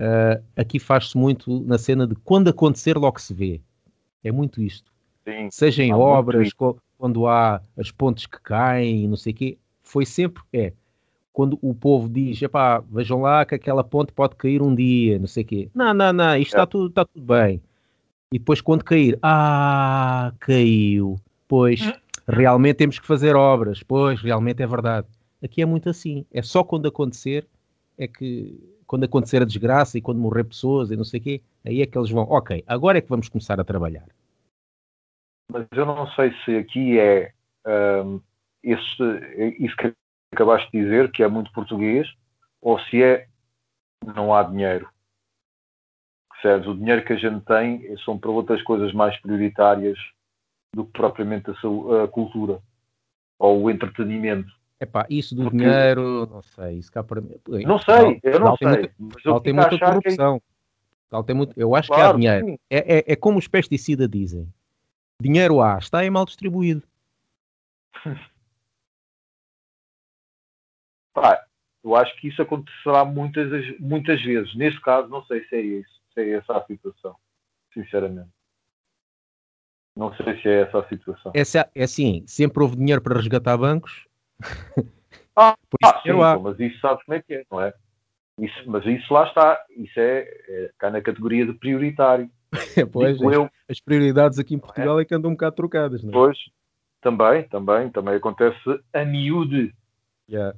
Uh, 0.00 0.42
aqui 0.56 0.80
faz-se 0.80 1.16
muito 1.16 1.60
na 1.60 1.78
cena 1.78 2.06
de 2.06 2.16
quando 2.16 2.48
acontecer, 2.48 2.96
logo 2.96 3.20
se 3.20 3.32
vê. 3.32 3.60
É 4.22 4.32
muito 4.32 4.60
isto. 4.60 4.92
Sim, 5.26 5.48
Seja 5.50 5.82
em 5.82 5.92
obras, 5.92 6.50
quando 6.98 7.26
há 7.26 7.62
as 7.76 7.90
pontes 7.90 8.26
que 8.26 8.40
caem, 8.40 9.06
não 9.06 9.16
sei 9.16 9.32
o 9.32 9.36
quê, 9.36 9.58
foi 9.82 10.04
sempre, 10.04 10.42
é, 10.52 10.72
quando 11.34 11.58
o 11.60 11.74
povo 11.74 12.08
diz, 12.08 12.40
epá, 12.40 12.78
vejam 12.78 13.20
lá 13.20 13.44
que 13.44 13.56
aquela 13.56 13.82
ponte 13.82 14.12
pode 14.12 14.36
cair 14.36 14.62
um 14.62 14.72
dia, 14.72 15.18
não 15.18 15.26
sei 15.26 15.42
o 15.42 15.46
quê. 15.46 15.68
Não, 15.74 15.92
não, 15.92 16.12
não, 16.12 16.36
isto 16.36 16.50
está 16.50 16.62
é. 16.62 16.66
tudo, 16.66 16.88
tá 16.88 17.04
tudo 17.04 17.26
bem. 17.26 17.60
E 18.32 18.38
depois 18.38 18.60
quando 18.60 18.84
cair, 18.84 19.18
ah, 19.20 20.32
caiu. 20.38 21.16
Pois, 21.48 21.84
hum. 21.84 21.92
realmente 22.28 22.76
temos 22.76 23.00
que 23.00 23.06
fazer 23.06 23.34
obras. 23.34 23.82
Pois, 23.82 24.22
realmente 24.22 24.62
é 24.62 24.66
verdade. 24.66 25.08
Aqui 25.42 25.60
é 25.60 25.66
muito 25.66 25.90
assim. 25.90 26.24
É 26.32 26.40
só 26.40 26.62
quando 26.62 26.86
acontecer 26.86 27.44
é 27.98 28.06
que 28.06 28.56
quando 28.86 29.02
acontecer 29.02 29.42
a 29.42 29.44
desgraça 29.44 29.98
e 29.98 30.00
quando 30.00 30.20
morrer 30.20 30.44
pessoas 30.44 30.92
e 30.92 30.96
não 30.96 31.04
sei 31.04 31.18
o 31.18 31.22
quê, 31.22 31.42
aí 31.64 31.82
é 31.82 31.86
que 31.86 31.98
eles 31.98 32.10
vão, 32.10 32.24
ok, 32.30 32.62
agora 32.64 32.98
é 32.98 33.00
que 33.00 33.08
vamos 33.08 33.28
começar 33.28 33.58
a 33.58 33.64
trabalhar. 33.64 34.06
Mas 35.50 35.66
eu 35.72 35.84
não 35.84 36.06
sei 36.12 36.32
se 36.44 36.56
aqui 36.56 36.98
é 36.98 37.32
um, 38.04 38.20
esse, 38.62 39.02
isso 39.58 39.76
que 39.76 39.92
acabaste 40.34 40.70
de 40.70 40.82
dizer, 40.82 41.10
que 41.10 41.22
é 41.22 41.28
muito 41.28 41.52
português, 41.52 42.06
ou 42.60 42.78
se 42.80 43.02
é 43.02 43.26
não 44.14 44.34
há 44.34 44.42
dinheiro. 44.42 44.88
Percebes? 46.30 46.68
O 46.68 46.74
dinheiro 46.74 47.04
que 47.04 47.12
a 47.12 47.16
gente 47.16 47.44
tem 47.44 47.96
são 48.04 48.18
para 48.18 48.30
outras 48.30 48.62
coisas 48.62 48.92
mais 48.92 49.18
prioritárias 49.20 49.98
do 50.74 50.84
que 50.84 50.92
propriamente 50.92 51.50
a, 51.50 52.04
a 52.04 52.08
cultura 52.08 52.60
ou 53.38 53.62
o 53.62 53.70
entretenimento. 53.70 54.52
Epá, 54.80 55.06
isso 55.08 55.34
do 55.34 55.44
Porque... 55.44 55.56
dinheiro, 55.58 56.26
não 56.26 56.42
sei, 56.42 56.78
isso 56.78 56.92
cá 56.92 57.02
para 57.02 57.20
mim. 57.20 57.36
Não 57.48 57.78
sei, 57.78 58.20
eu 58.22 58.40
não 58.40 58.56
sei. 58.56 58.68
Muita, 58.68 58.94
mas 58.98 59.24
eu 59.24 59.40
tem 59.40 59.52
muita 59.52 59.78
corrupção. 59.78 60.40
Que... 60.40 61.22
Tem 61.26 61.36
muito, 61.36 61.52
eu 61.56 61.76
acho 61.76 61.88
claro, 61.88 62.18
que 62.18 62.26
há 62.26 62.40
dinheiro. 62.40 62.60
É, 62.68 62.98
é, 62.98 63.04
é, 63.12 63.16
como 63.16 63.38
os 63.38 63.46
pesticidas 63.46 64.08
dizem. 64.08 64.52
Dinheiro 65.22 65.60
há, 65.60 65.78
está 65.78 66.00
aí 66.00 66.10
mal 66.10 66.24
distribuído. 66.24 66.82
Pá, 71.14 71.42
eu 71.82 71.94
acho 71.94 72.14
que 72.16 72.28
isso 72.28 72.42
acontecerá 72.42 73.04
muitas, 73.04 73.78
muitas 73.78 74.20
vezes. 74.20 74.54
Neste 74.56 74.80
caso, 74.80 75.08
não 75.08 75.24
sei 75.26 75.44
se 75.44 75.54
é 75.54 75.60
isso, 75.60 76.00
se 76.12 76.20
é 76.20 76.30
essa 76.32 76.58
a 76.58 76.64
situação, 76.66 77.16
sinceramente. 77.72 78.30
Não 79.96 80.12
sei 80.16 80.40
se 80.42 80.48
é 80.48 80.62
essa 80.62 80.80
a 80.80 80.88
situação. 80.88 81.32
É, 81.34 81.42
é 81.74 81.84
assim, 81.84 82.24
sempre 82.26 82.62
houve 82.62 82.76
dinheiro 82.76 83.00
para 83.00 83.16
resgatar 83.16 83.56
bancos. 83.56 84.06
Ah, 85.36 85.56
ah 85.82 86.00
sim, 86.00 86.12
mas 86.12 86.60
isso 86.60 86.78
sabes 86.78 87.04
como 87.04 87.18
é 87.18 87.20
que 87.20 87.34
é, 87.34 87.44
não 87.50 87.60
é? 87.60 87.74
Isso, 88.38 88.70
mas 88.70 88.86
isso 88.86 89.12
lá 89.12 89.26
está, 89.26 89.60
isso 89.70 89.98
é, 89.98 90.20
é 90.48 90.70
cá 90.78 90.92
na 90.92 91.02
categoria 91.02 91.44
de 91.44 91.52
prioritário. 91.54 92.30
pois, 92.92 93.20
as, 93.20 93.32
eu. 93.32 93.50
as 93.68 93.80
prioridades 93.80 94.38
aqui 94.38 94.54
em 94.54 94.60
Portugal 94.60 94.96
é? 95.00 95.02
é? 95.02 95.04
que 95.04 95.12
andam 95.12 95.32
um 95.32 95.34
bocado 95.34 95.56
trocadas, 95.56 96.04
não 96.04 96.10
é? 96.10 96.12
Pois, 96.12 96.38
também, 97.00 97.48
também, 97.48 97.90
também 97.90 98.14
acontece 98.14 98.80
a 98.92 99.04
miúde 99.04 99.74
yeah. 100.30 100.56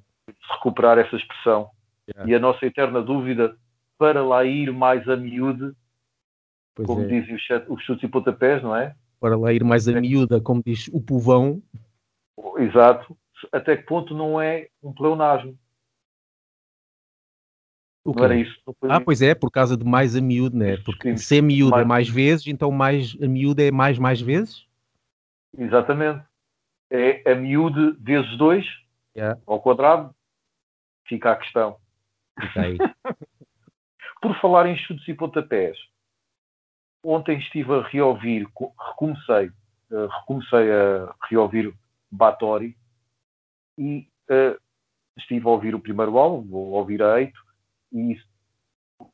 Recuperar 0.51 0.99
essa 0.99 1.17
expressão. 1.17 1.71
Yeah. 2.09 2.31
E 2.31 2.35
a 2.35 2.39
nossa 2.39 2.65
eterna 2.65 3.03
dúvida 3.03 3.57
para 3.99 4.23
lá 4.23 4.45
ir 4.45 4.73
mais 4.73 5.09
a 5.09 5.17
miúde, 5.17 5.73
pois 6.75 6.87
como 6.87 7.03
é. 7.03 7.07
dizem 7.07 7.35
os, 7.35 7.43
os 7.69 7.83
chutes 7.83 8.05
e 8.05 8.09
pontapés, 8.09 8.63
não 8.63 8.77
é? 8.77 8.95
Para 9.21 9.37
lá 9.37 9.53
ir 9.53 9.65
mais 9.65 9.89
a 9.89 9.93
é. 9.93 10.01
miúda, 10.01 10.41
como 10.41 10.63
diz 10.65 10.89
o 10.89 11.01
povão. 11.01 11.63
Exato. 12.59 13.17
Até 13.53 13.77
que 13.77 13.85
ponto 13.85 14.15
não 14.15 14.41
é 14.41 14.69
um 14.83 14.93
pleonasmo? 14.93 15.59
O 18.05 18.15
não 18.15 18.25
era 18.25 18.37
isso. 18.37 18.57
ah, 18.89 19.01
pois 19.01 19.21
é, 19.21 19.35
por 19.35 19.51
causa 19.51 19.77
de 19.77 19.85
mais 19.85 20.15
a 20.15 20.21
miúdo, 20.21 20.57
né? 20.57 20.77
Porque 20.85 21.17
se 21.17 21.39
é 21.39 21.43
miúdo 21.43 21.73
mais... 21.73 21.83
é 21.83 21.89
mais 21.89 22.09
vezes, 22.09 22.47
então 22.47 22.71
mais 22.71 23.17
a 23.21 23.27
miúdo 23.27 23.61
é 23.61 23.71
mais 23.71 23.99
mais 23.99 24.21
vezes? 24.21 24.65
Exatamente. 25.59 26.25
É 26.89 27.33
a 27.33 27.35
miúdo 27.35 27.97
vezes 27.99 28.37
2 28.39 28.65
yeah. 29.17 29.41
ao 29.47 29.61
quadrado. 29.61 30.15
Fica 31.07 31.33
a 31.33 31.37
questão. 31.37 31.77
Okay. 32.39 32.79
por 34.21 34.39
falar 34.41 34.67
em 34.67 34.77
chutes 34.77 35.07
e 35.09 35.15
pontapés, 35.15 35.77
ontem 37.05 37.39
estive 37.39 37.73
a 37.73 37.83
reouvir, 37.83 38.49
recomecei, 38.79 39.49
uh, 39.91 40.07
recomecei 40.21 40.73
a 40.73 41.15
reouvir 41.29 41.73
Batori 42.11 42.77
e 43.79 44.09
uh, 44.31 44.61
estive 45.17 45.47
a 45.47 45.51
ouvir 45.51 45.75
o 45.75 45.81
primeiro 45.81 46.19
álbum, 46.19 46.49
vou 46.49 46.71
ouvir 46.73 47.03
a 47.03 47.21
Eito, 47.21 47.41
e 47.93 48.19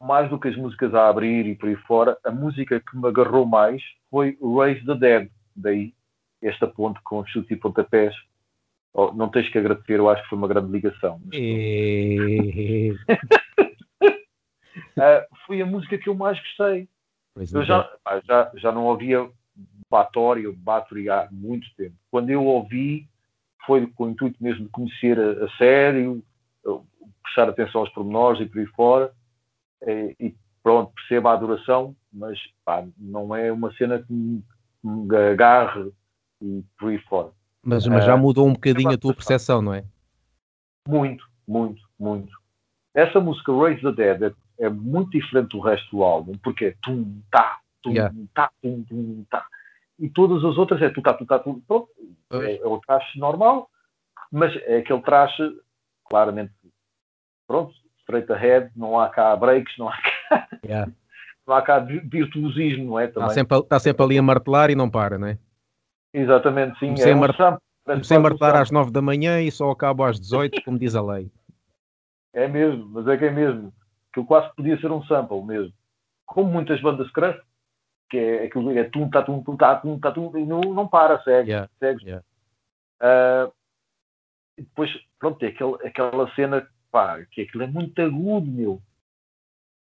mais 0.00 0.30
do 0.30 0.38
que 0.38 0.49
as 0.49 0.56
músicas 0.56 0.94
a 0.94 1.09
abrir 1.09 1.47
e 1.47 1.54
por 1.54 1.68
aí 1.68 1.76
fora, 1.76 2.16
a 2.25 2.30
música 2.30 2.80
que 2.80 2.97
me 2.97 3.09
agarrou 3.09 3.44
mais 3.44 3.82
foi 4.11 4.38
Raise 4.40 4.85
the 4.87 4.94
Dead, 4.94 5.30
daí 5.54 5.94
esta 6.40 6.66
ponte 6.66 7.00
com 7.02 7.25
chutes 7.26 7.50
e 7.50 7.56
pontapés. 7.56 8.14
Oh, 8.94 9.12
não 9.12 9.30
tens 9.30 9.49
que 9.49 9.58
agradecer, 9.58 9.99
eu 9.99 10.08
acho 10.08 10.22
que 10.22 10.28
foi 10.28 10.38
uma 10.38 10.49
grande 10.49 10.70
ligação. 10.70 11.20
E... 11.32 12.94
uh, 14.96 15.37
foi 15.46 15.62
a 15.62 15.66
música 15.66 15.96
que 15.96 16.09
eu 16.09 16.14
mais 16.14 16.38
gostei. 16.38 16.88
eu 17.37 17.64
já, 17.64 17.90
já, 18.26 18.52
já 18.55 18.72
não 18.72 18.85
ouvia 18.85 19.28
Batori 19.90 20.46
ou 20.46 20.55
Bathory 20.55 21.09
há 21.09 21.28
muito 21.31 21.66
tempo. 21.76 21.96
Quando 22.11 22.31
eu 22.31 22.44
ouvi, 22.44 23.09
foi 23.66 23.87
com 23.87 24.05
o 24.05 24.11
intuito 24.11 24.42
mesmo 24.42 24.64
de 24.64 24.70
conhecer 24.70 25.18
a, 25.18 25.44
a 25.44 25.50
sério, 25.57 26.22
prestar 27.22 27.48
atenção 27.48 27.81
aos 27.81 27.90
pormenores 27.90 28.40
e 28.40 28.46
por 28.46 28.59
aí 28.59 28.66
fora. 28.66 29.12
E, 29.87 30.16
e 30.20 30.35
pronto, 30.62 30.92
perceba 30.94 31.31
a 31.31 31.35
adoração, 31.35 31.96
mas 32.12 32.38
pá, 32.64 32.87
não 32.98 33.35
é 33.35 33.50
uma 33.50 33.72
cena 33.74 34.02
que 34.02 34.12
me, 34.12 34.42
me 34.85 35.16
agarre 35.16 35.90
e 36.40 36.62
por 36.78 36.90
aí 36.90 36.98
fora. 36.98 37.31
Mas, 37.64 37.87
mas 37.87 38.05
já 38.05 38.16
mudou 38.16 38.46
um 38.46 38.53
bocadinho 38.53 38.90
a 38.90 38.98
tua 38.98 39.14
percepção, 39.14 39.62
não 39.62 39.72
é? 39.72 39.85
Muito, 40.88 41.25
muito, 41.46 41.81
muito. 41.98 42.33
Essa 42.94 43.20
música 43.20 43.53
Raise 43.53 43.81
the 43.81 43.92
Dead 43.92 44.22
é, 44.22 44.64
é 44.66 44.68
muito 44.68 45.11
diferente 45.11 45.51
do 45.51 45.61
resto 45.61 45.96
do 45.96 46.03
álbum, 46.03 46.33
porque 46.42 46.66
é 46.66 46.75
tum, 46.83 47.20
tá, 47.31 47.59
tum, 47.81 47.92
yeah. 47.92 48.14
tá, 48.35 48.51
tum, 48.61 48.83
tum, 48.85 49.25
tá. 49.31 49.46
E 49.98 50.09
todas 50.09 50.44
as 50.44 50.59
outras 50.59 50.83
é 50.83 50.90
tu, 50.90 51.01
tá, 51.01 51.14
tu, 51.14 51.25
tá, 51.25 51.38
tu, 51.38 51.62
pronto. 51.66 51.88
É, 52.33 52.57
é 52.57 52.66
o 52.66 52.81
traje 52.81 53.18
normal, 53.18 53.70
mas 54.31 54.55
é 54.62 54.79
aquele 54.79 55.01
traje 55.03 55.57
claramente 56.09 56.53
pronto, 57.46 57.75
straight 58.01 58.31
ahead, 58.33 58.70
não 58.75 58.98
há 58.98 59.09
cá 59.09 59.37
breaks, 59.37 59.77
não 59.79 59.88
há 59.88 59.96
cá, 59.96 60.48
yeah. 60.64 60.90
não 61.46 61.55
há 61.55 61.62
cá 61.62 61.79
virtuosismo, 61.79 62.87
não 62.87 62.98
é? 62.98 63.07
Está 63.07 63.29
sempre, 63.29 63.59
está 63.59 63.79
sempre 63.79 64.03
ali 64.05 64.18
a 64.18 64.22
martelar 64.22 64.70
e 64.70 64.75
não 64.75 64.90
para, 64.90 65.18
não 65.18 65.29
é? 65.29 65.38
Exatamente, 66.12 66.79
sim. 66.79 66.87
Comecei, 66.88 67.12
é 67.12 67.16
um 67.16 67.33
sample, 67.33 67.62
comecei 67.85 68.16
a 68.16 68.20
martelar 68.20 68.57
às 68.57 68.70
9 68.70 68.90
da 68.90 69.01
manhã 69.01 69.40
e 69.40 69.51
só 69.51 69.70
acabo 69.70 70.05
às 70.05 70.20
18, 70.20 70.62
como 70.64 70.79
diz 70.79 70.94
a 70.94 71.03
lei. 71.03 71.31
É 72.33 72.46
mesmo, 72.48 72.88
mas 72.88 73.07
é 73.07 73.16
que 73.16 73.25
é 73.25 73.31
mesmo. 73.31 73.72
Que 74.12 74.22
quase 74.25 74.55
podia 74.55 74.79
ser 74.79 74.90
um 74.90 75.03
sample 75.05 75.42
mesmo. 75.42 75.72
Como 76.27 76.51
muitas 76.51 76.81
bandas 76.81 77.11
crust, 77.11 77.40
que 78.11 78.18
é 78.18 78.44
aquilo 78.44 78.70
é 78.77 78.85
tum, 78.85 79.09
tá, 79.09 79.22
tum, 79.22 79.42
tum, 79.42 79.57
tá, 79.57 79.77
tum, 79.77 79.98
tá, 79.98 80.12
tum, 80.12 80.31
não, 80.46 80.61
não 80.61 80.87
para, 80.87 81.22
segue. 81.22 81.51
Yeah, 81.51 81.70
segue. 81.79 82.05
Yeah. 82.05 82.25
Uh, 83.03 83.53
e 84.59 84.62
depois, 84.62 84.90
pronto, 85.18 85.38
tem 85.38 85.48
aquele, 85.48 85.75
aquela 85.87 86.35
cena 86.35 86.68
pá, 86.90 87.25
que 87.31 87.42
aquilo 87.42 87.64
é 87.64 87.66
muito 87.66 88.01
agudo, 88.01 88.46
meu. 88.46 88.83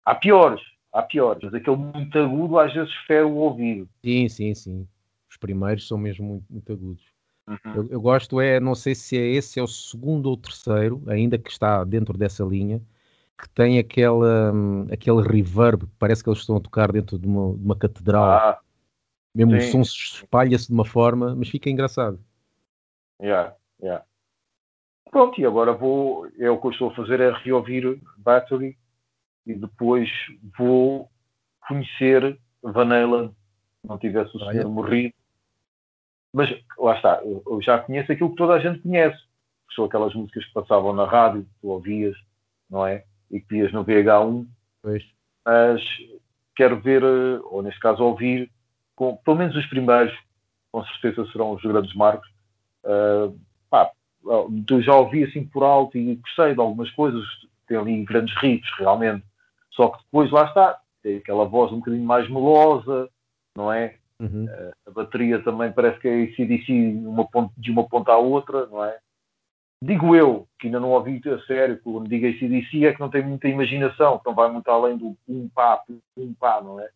Há 0.04 0.14
piores, 0.14 0.60
há 0.92 1.02
piores, 1.02 1.42
mas 1.44 1.54
aquele 1.54 1.76
muito 1.76 2.18
agudo 2.18 2.58
às 2.58 2.72
vezes 2.72 2.92
fere 3.06 3.24
o 3.24 3.36
ouvido. 3.36 3.88
Sim, 4.04 4.28
sim, 4.28 4.54
sim. 4.54 4.88
Os 5.36 5.38
primeiros 5.38 5.86
são 5.86 5.98
mesmo 5.98 6.26
muito, 6.26 6.44
muito 6.50 6.72
agudos. 6.72 7.04
Uhum. 7.46 7.74
Eu, 7.74 7.86
eu, 7.90 8.00
gosto, 8.00 8.40
é, 8.40 8.58
não 8.58 8.74
sei 8.74 8.94
se 8.94 9.18
é 9.18 9.20
esse, 9.20 9.60
é 9.60 9.62
o 9.62 9.66
segundo 9.66 10.30
ou 10.30 10.36
terceiro, 10.36 11.02
ainda 11.06 11.38
que 11.38 11.50
está 11.50 11.84
dentro 11.84 12.16
dessa 12.16 12.42
linha, 12.42 12.80
que 13.38 13.46
tem 13.50 13.78
aquela, 13.78 14.50
um, 14.50 14.86
aquele 14.90 15.20
reverb, 15.20 15.86
parece 15.98 16.24
que 16.24 16.30
eles 16.30 16.40
estão 16.40 16.56
a 16.56 16.60
tocar 16.60 16.90
dentro 16.90 17.18
de 17.18 17.26
uma, 17.26 17.54
de 17.54 17.62
uma 17.62 17.76
catedral. 17.76 18.24
Ah, 18.24 18.60
Mesmo 19.34 19.60
sim. 19.60 19.68
o 19.68 19.70
som 19.70 19.84
se 19.84 19.94
espalha-se 19.94 20.68
de 20.68 20.72
uma 20.72 20.86
forma, 20.86 21.36
mas 21.36 21.50
fica 21.50 21.68
engraçado. 21.68 22.18
Yeah, 23.20 23.54
yeah. 23.82 24.04
Pronto, 25.10 25.38
e 25.38 25.44
agora 25.44 25.72
vou, 25.72 26.26
é 26.38 26.50
o 26.50 26.58
que 26.58 26.66
eu 26.66 26.70
estou 26.70 26.90
a 26.90 26.94
fazer, 26.94 27.20
é 27.20 27.30
reouvir 27.30 28.00
Battery 28.16 28.76
e 29.46 29.54
depois 29.54 30.08
vou 30.58 31.10
conhecer 31.68 32.38
Van 32.62 32.88
Halen, 32.88 33.36
não 33.84 33.98
tivesse 33.98 34.34
o 34.34 34.40
senhor 34.40 34.70
morrido. 34.70 35.14
Mas 36.32 36.50
lá 36.78 36.96
está, 36.96 37.20
eu, 37.22 37.42
eu, 37.46 37.62
já 37.62 37.78
conheço 37.78 38.12
aquilo 38.12 38.30
que 38.30 38.36
toda 38.36 38.54
a 38.54 38.58
gente 38.58 38.80
conhece. 38.80 39.18
São 39.74 39.84
aquelas 39.84 40.14
músicas 40.14 40.44
que 40.44 40.52
passavam 40.52 40.92
na 40.92 41.06
rádio, 41.06 41.44
que 41.44 41.60
tu 41.60 41.68
ouvias, 41.68 42.16
não 42.70 42.86
é? 42.86 43.04
E 43.30 43.40
que 43.40 43.46
vias 43.48 43.72
no 43.72 43.84
VH1. 43.84 44.46
Pois. 44.82 45.04
Mas 45.44 45.82
quero 46.54 46.80
ver, 46.80 47.02
ou 47.04 47.62
neste 47.62 47.80
caso 47.80 48.02
ouvir, 48.02 48.50
com, 48.94 49.16
pelo 49.16 49.36
menos 49.36 49.54
os 49.56 49.66
primeiros, 49.66 50.16
com 50.72 50.84
certeza 50.84 51.30
serão 51.30 51.52
os 51.52 51.62
grandes 51.62 51.94
marcos. 51.94 52.28
Uh, 52.84 53.38
pá, 53.68 53.90
eu 54.24 54.82
já 54.82 54.94
ouvi 54.94 55.24
assim 55.24 55.44
por 55.44 55.62
alto 55.62 55.96
e 55.96 56.16
gostei 56.16 56.54
de 56.54 56.60
algumas 56.60 56.90
coisas, 56.92 57.24
tem 57.66 57.76
ali 57.76 58.04
grandes 58.04 58.34
ritos 58.38 58.70
realmente. 58.78 59.24
Só 59.72 59.88
que 59.88 60.02
depois 60.04 60.30
lá 60.30 60.46
está, 60.46 60.80
tem 61.02 61.18
aquela 61.18 61.44
voz 61.44 61.70
um 61.72 61.78
bocadinho 61.78 62.04
mais 62.04 62.28
melosa, 62.28 63.08
não 63.56 63.72
é? 63.72 63.96
Uhum. 64.20 64.46
A 64.86 64.90
bateria 64.90 65.42
também 65.42 65.70
parece 65.72 66.00
que 66.00 66.08
é 66.08 66.22
ACDC 66.24 66.72
uma 67.04 67.26
ponta, 67.26 67.52
de 67.56 67.70
uma 67.70 67.86
ponta 67.86 68.12
à 68.12 68.16
outra, 68.16 68.66
não 68.66 68.84
é? 68.84 68.98
Digo 69.82 70.16
eu, 70.16 70.48
que 70.58 70.68
ainda 70.68 70.80
não 70.80 70.90
ouvi 70.92 71.20
a 71.26 71.38
sério, 71.46 71.78
quando 71.82 72.08
digo 72.08 72.26
ACDC 72.26 72.86
é 72.86 72.94
que 72.94 73.00
não 73.00 73.10
tem 73.10 73.22
muita 73.22 73.46
imaginação, 73.46 74.18
que 74.18 74.26
não 74.26 74.34
vai 74.34 74.50
muito 74.50 74.68
além 74.70 74.96
do 74.96 75.16
pum 75.26 75.48
pá, 75.54 75.82
pum 76.14 76.34
pá, 76.40 76.62
não 76.62 76.80
é? 76.80 76.88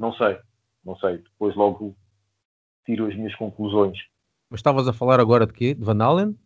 Não 0.00 0.12
sei, 0.14 0.36
não 0.84 0.96
sei. 0.96 1.18
Depois 1.18 1.54
logo 1.54 1.94
tiro 2.84 3.06
as 3.06 3.14
minhas 3.14 3.34
conclusões. 3.36 3.98
Mas 4.50 4.58
estavas 4.58 4.88
a 4.88 4.92
falar 4.92 5.20
agora 5.20 5.46
de 5.46 5.52
quê? 5.52 5.74
De 5.74 5.84
Van 5.84 6.02
Halen? 6.02 6.36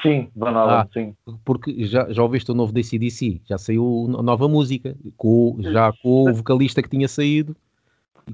Sim, 0.00 0.30
Van 0.36 0.54
Halen, 0.54 0.74
ah, 0.74 0.88
sim. 0.92 1.16
Porque 1.44 1.84
já, 1.86 2.12
já 2.12 2.22
ouviste 2.22 2.50
o 2.50 2.54
novo 2.54 2.72
DCDC, 2.72 3.42
já 3.44 3.58
saiu 3.58 4.06
a 4.18 4.22
nova 4.22 4.48
música, 4.48 4.96
com, 5.16 5.56
já 5.60 5.92
com 5.92 6.30
o 6.30 6.34
vocalista 6.34 6.82
que 6.82 6.88
tinha 6.88 7.08
saído. 7.08 7.56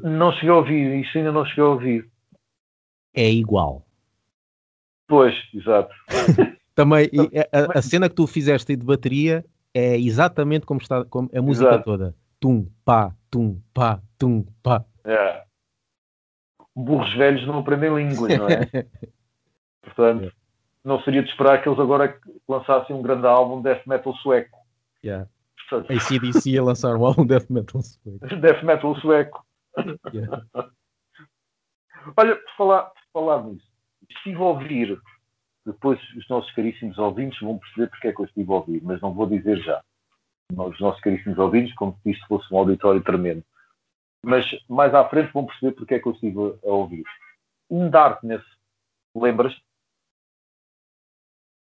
Não 0.03 0.33
cheguei 0.33 0.51
a 0.51 0.57
ouvir, 0.57 1.01
isso 1.01 1.19
ainda 1.19 1.33
não 1.33 1.45
cheguei 1.45 1.65
a 1.65 1.69
ouvir. 1.69 2.11
É 3.15 3.29
igual. 3.29 3.85
Pois, 5.09 5.35
exato. 5.53 5.93
Também, 6.75 7.11
a, 7.53 7.79
a, 7.79 7.83
cena 7.83 8.09
que 8.09 8.15
tu 8.15 8.27
fizeste 8.27 8.73
aí 8.73 8.77
de 8.77 8.87
bateria 8.87 9.45
é 9.75 9.99
exatamente 9.99 10.65
como 10.65 10.81
está 10.81 11.05
como 11.05 11.29
a 11.35 11.43
música 11.43 11.69
exato. 11.69 11.85
toda. 11.85 12.15
Tum, 12.39 12.67
pá, 12.85 13.13
tum, 13.31 13.61
pá, 13.75 14.01
tum, 14.17 14.47
pá. 14.63 14.85
É. 15.05 15.43
Burros 16.75 17.13
velhos 17.15 17.47
não 17.47 17.59
aprendem 17.59 17.95
línguas, 17.95 18.39
não 18.39 18.49
é? 18.49 18.67
Portanto, 19.83 20.27
é. 20.27 20.31
não 20.85 21.03
seria 21.03 21.23
de 21.23 21.29
esperar 21.29 21.61
que 21.61 21.69
eles 21.69 21.79
agora 21.79 22.19
lançassem 22.49 22.95
um 22.95 23.03
grande 23.03 23.27
álbum 23.27 23.57
de 23.57 23.65
death 23.65 23.87
metal 23.87 24.15
sueco. 24.15 24.59
Yeah. 25.05 25.29
Portanto... 25.69 25.93
A 25.93 26.01
CDC 26.01 26.57
a 26.57 26.63
lançar 26.63 26.97
um 26.97 27.05
álbum 27.05 27.27
death 27.27 27.51
metal 27.51 27.83
sueco. 27.83 28.27
Death 28.41 28.63
metal 28.63 28.95
sueco. 28.97 29.45
Yeah. 30.13 30.45
Olha, 32.17 32.37
por 32.37 32.57
falar, 32.57 32.83
por 32.85 33.03
falar 33.13 33.45
nisso, 33.45 33.67
estive 34.09 34.37
a 34.37 34.45
ouvir, 34.45 35.01
depois 35.67 36.01
os 36.17 36.29
nossos 36.29 36.51
caríssimos 36.53 36.99
ouvintes 36.99 37.39
vão 37.41 37.59
perceber 37.59 37.89
porque 37.89 38.09
é 38.09 38.13
que 38.13 38.21
eu 38.21 38.25
estive 38.25 38.51
a 38.51 38.55
ouvir, 38.57 38.83
mas 38.83 39.01
não 39.01 39.13
vou 39.13 39.27
dizer 39.27 39.59
já. 39.59 39.83
Os 40.53 40.81
nossos 40.81 41.01
caríssimos 41.01 41.39
ouvintes, 41.39 41.75
como 41.75 41.97
se 42.03 42.11
isto 42.11 42.27
fosse 42.27 42.53
um 42.53 42.59
auditório 42.59 43.03
tremendo. 43.03 43.45
Mas 44.25 44.45
mais 44.69 44.95
à 44.95 45.09
frente 45.09 45.33
vão 45.33 45.47
perceber 45.47 45.73
porque 45.73 45.95
é 45.95 45.99
que 45.99 46.09
eu 46.09 46.13
estive 46.13 46.39
a 46.39 46.71
ouvir. 46.71 47.05
In 47.71 47.89
Darkness, 47.89 48.43
lembras? 49.15 49.57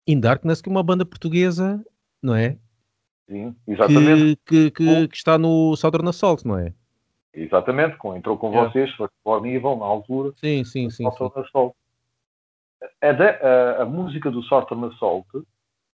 In 0.07 0.21
Darkness, 0.21 0.61
que 0.61 0.69
é 0.69 0.73
uma 0.73 0.83
banda 0.83 1.05
portuguesa, 1.05 1.85
não 2.23 2.35
é? 2.35 2.59
Sim, 3.29 3.55
exatamente. 3.67 4.37
Que, 4.45 4.71
que, 4.71 4.85
que, 4.85 5.09
que 5.09 5.17
está 5.17 5.39
no 5.39 5.77
Southern 5.77 6.09
Assault, 6.09 6.47
não 6.47 6.59
é? 6.59 6.75
Exatamente, 7.35 7.97
com, 7.97 8.15
entrou 8.15 8.37
com 8.37 8.51
yeah. 8.51 8.71
vocês, 8.71 8.91
foi 8.95 9.09
fornível 9.25 9.77
na 9.77 9.87
altura. 9.87 10.33
Sim, 10.37 10.65
sim, 10.65 10.91
sim. 10.91 11.11
sim. 11.11 11.31
Assault. 11.37 11.75
A, 13.01 13.13
de, 13.13 13.23
a, 13.23 13.83
a, 13.83 13.85
música 13.85 14.31
do 14.31 14.43
Southern 14.43 14.87
Assault 14.87 15.27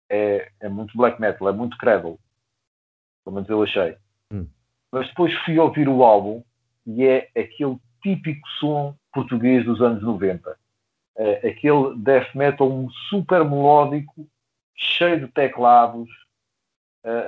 é, 0.09 0.51
é 0.61 0.69
muito 0.69 0.97
black 0.97 1.21
metal, 1.21 1.49
é 1.49 1.53
muito 1.53 1.77
cradle. 1.79 2.19
Pelo 3.25 3.35
menos 3.35 3.49
eu 3.49 3.63
achei. 3.63 3.97
Hum. 4.33 4.47
Mas 4.91 5.07
depois 5.09 5.33
fui 5.45 5.59
ouvir 5.59 5.89
o 5.89 6.03
álbum 6.03 6.43
e 6.87 7.05
é 7.05 7.29
aquele 7.37 7.79
típico 8.03 8.49
som 8.59 8.97
português 9.13 9.65
dos 9.65 9.81
anos 9.81 10.03
90. 10.03 10.59
É, 11.17 11.49
aquele 11.49 11.95
death 11.97 12.35
metal 12.35 12.89
super 13.09 13.45
melódico, 13.45 14.27
cheio 14.75 15.21
de 15.21 15.33
teclados, 15.33 16.09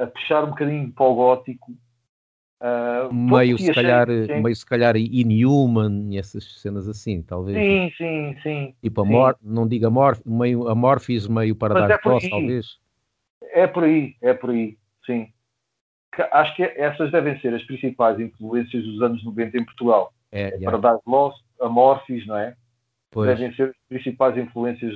a 0.02 0.06
puxar 0.06 0.44
um 0.44 0.50
bocadinho 0.50 0.92
para 0.92 1.06
o 1.06 1.14
gótico. 1.14 1.72
Uh, 2.60 3.10
meio, 3.10 3.56
se 3.56 3.72
calhar, 3.72 4.06
meio 4.06 4.54
se 4.54 4.66
calhar 4.66 4.94
Inhuman 4.94 6.14
essas 6.14 6.60
cenas 6.60 6.86
assim, 6.86 7.22
talvez. 7.22 7.56
Sim, 7.56 7.90
sim, 7.96 8.36
sim. 8.42 8.74
Tipo, 8.82 9.00
Amor, 9.00 9.38
não 9.42 9.66
diga 9.66 9.86
amor, 9.86 10.18
meio 10.26 10.68
Amorphis, 10.68 11.26
meio 11.26 11.56
para 11.56 11.72
Mas 11.72 11.88
dar 11.88 11.94
é 11.94 11.98
cross, 11.98 12.28
talvez. 12.28 12.78
É 13.52 13.66
por 13.66 13.84
aí, 13.84 14.14
é 14.20 14.34
por 14.34 14.50
aí, 14.50 14.76
sim. 15.06 15.32
Acho 16.32 16.54
que 16.54 16.62
essas 16.62 17.10
devem 17.10 17.40
ser 17.40 17.54
as 17.54 17.62
principais 17.62 18.20
influências 18.20 18.84
dos 18.84 19.00
anos 19.00 19.24
90 19.24 19.56
em 19.56 19.64
Portugal. 19.64 20.12
É, 20.30 20.42
é 20.42 20.56
yeah. 20.56 20.70
Para 20.70 20.78
dar 20.78 21.00
Lost, 21.06 21.42
Amorphis, 21.62 22.26
não 22.26 22.36
é? 22.36 22.54
Pois. 23.10 23.26
Devem 23.26 23.54
ser 23.54 23.70
as 23.70 23.76
principais 23.88 24.36
influências 24.36 24.94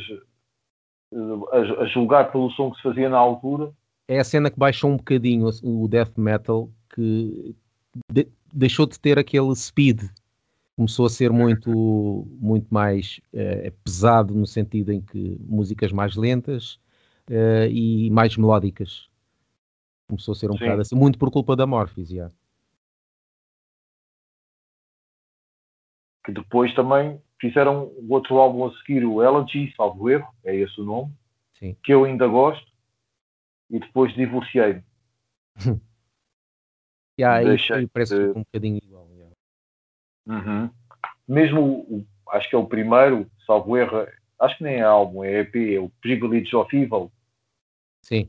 eh, 1.13 1.17
a, 1.53 1.83
a 1.83 1.87
julgar 1.87 2.31
pelo 2.31 2.51
som 2.51 2.71
que 2.71 2.77
se 2.77 2.83
fazia 2.83 3.09
na 3.09 3.17
altura 3.17 3.73
é 4.07 4.19
a 4.19 4.25
cena 4.25 4.51
que 4.51 4.59
baixou 4.59 4.91
um 4.91 4.97
bocadinho 4.97 5.49
o 5.63 5.89
death 5.89 6.17
metal, 6.17 6.69
que 6.95 7.57
de, 8.11 8.29
deixou 8.53 8.87
de 8.87 8.99
ter 8.99 9.19
aquele 9.19 9.55
speed. 9.55 10.03
Começou 10.77 11.07
a 11.07 11.11
ser 11.11 11.31
muito, 11.31 12.27
muito 12.41 12.73
mais 12.73 13.21
uh, 13.33 13.71
pesado, 13.85 14.35
no 14.35 14.47
sentido 14.47 14.93
em 14.93 15.01
que 15.01 15.37
músicas 15.41 15.93
mais 15.93 16.17
lentas 16.17 16.75
uh, 17.31 17.69
e 17.71 18.11
mais 18.11 18.37
melódicas. 18.37 19.09
Começou 20.09 20.33
a 20.33 20.35
ser 20.35 20.51
um 20.51 20.55
Sim. 20.55 20.65
bocado 20.65 20.81
assim, 20.81 20.97
muito 20.97 21.19
por 21.19 21.31
culpa 21.31 21.55
da 21.55 21.67
Morphis, 21.67 22.11
yeah. 22.11 22.33
Que 26.25 26.33
depois 26.33 26.75
também 26.75 27.21
fizeram 27.41 27.93
o 27.97 28.13
outro 28.13 28.39
álbum 28.39 28.67
a 28.67 28.77
seguir, 28.79 29.05
o 29.05 29.23
Elegy, 29.23 29.73
salvo 29.77 30.11
erro, 30.11 30.27
é 30.43 30.57
esse 30.57 30.81
o 30.81 30.85
nome, 30.85 31.13
Sim. 31.59 31.77
que 31.85 31.93
eu 31.93 32.05
ainda 32.05 32.27
gosto 32.27 32.67
e 33.71 33.79
depois 33.79 34.13
divorciei-me. 34.15 34.83
yeah, 37.19 37.43
Deixei 37.45 37.87
parece 37.87 38.15
de... 38.17 38.31
um 38.31 38.43
bocadinho 38.43 38.79
igual. 38.83 39.09
Yeah. 39.13 39.35
Uhum. 40.27 40.71
Mesmo, 41.27 41.63
o, 41.63 42.07
acho 42.31 42.49
que 42.49 42.55
é 42.55 42.59
o 42.59 42.67
primeiro, 42.67 43.31
salvo 43.47 43.77
erro, 43.77 44.07
acho 44.41 44.59
que 44.59 44.65
nem 44.65 44.77
é 44.77 44.83
álbum, 44.83 45.25
é 45.25 45.41
EP, 45.41 45.57
é 45.57 45.79
o 45.79 45.91
Privilege 46.01 46.55
of 46.55 46.77
Evil. 46.77 47.11
Sim. 48.03 48.29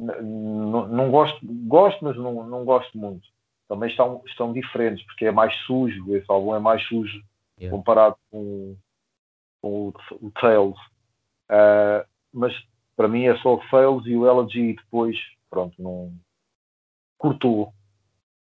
não 0.00 1.10
gosto, 1.10 1.38
gosto, 1.66 2.04
mas 2.04 2.16
não, 2.16 2.46
não 2.48 2.64
gosto 2.64 2.96
muito. 2.96 3.28
Também 3.68 3.90
estão, 3.90 4.22
estão 4.26 4.52
diferentes, 4.52 5.04
porque 5.06 5.26
é 5.26 5.32
mais 5.32 5.54
sujo, 5.66 6.14
esse 6.14 6.30
álbum 6.30 6.54
é 6.54 6.58
mais 6.58 6.82
sujo 6.86 7.22
yeah. 7.58 7.76
comparado 7.76 8.16
com, 8.30 8.76
com 9.60 9.88
o, 9.88 9.94
o 10.20 10.30
Tales. 10.30 10.78
Uh, 11.50 12.06
mas 12.32 12.54
para 12.96 13.08
mim 13.08 13.24
é 13.26 13.36
só 13.38 13.54
o 13.54 13.62
Fails 13.68 14.06
e 14.06 14.16
o 14.16 14.26
Elegy 14.26 14.74
depois, 14.74 15.16
pronto, 15.50 15.74
não 15.80 16.12
cortou, 17.18 17.72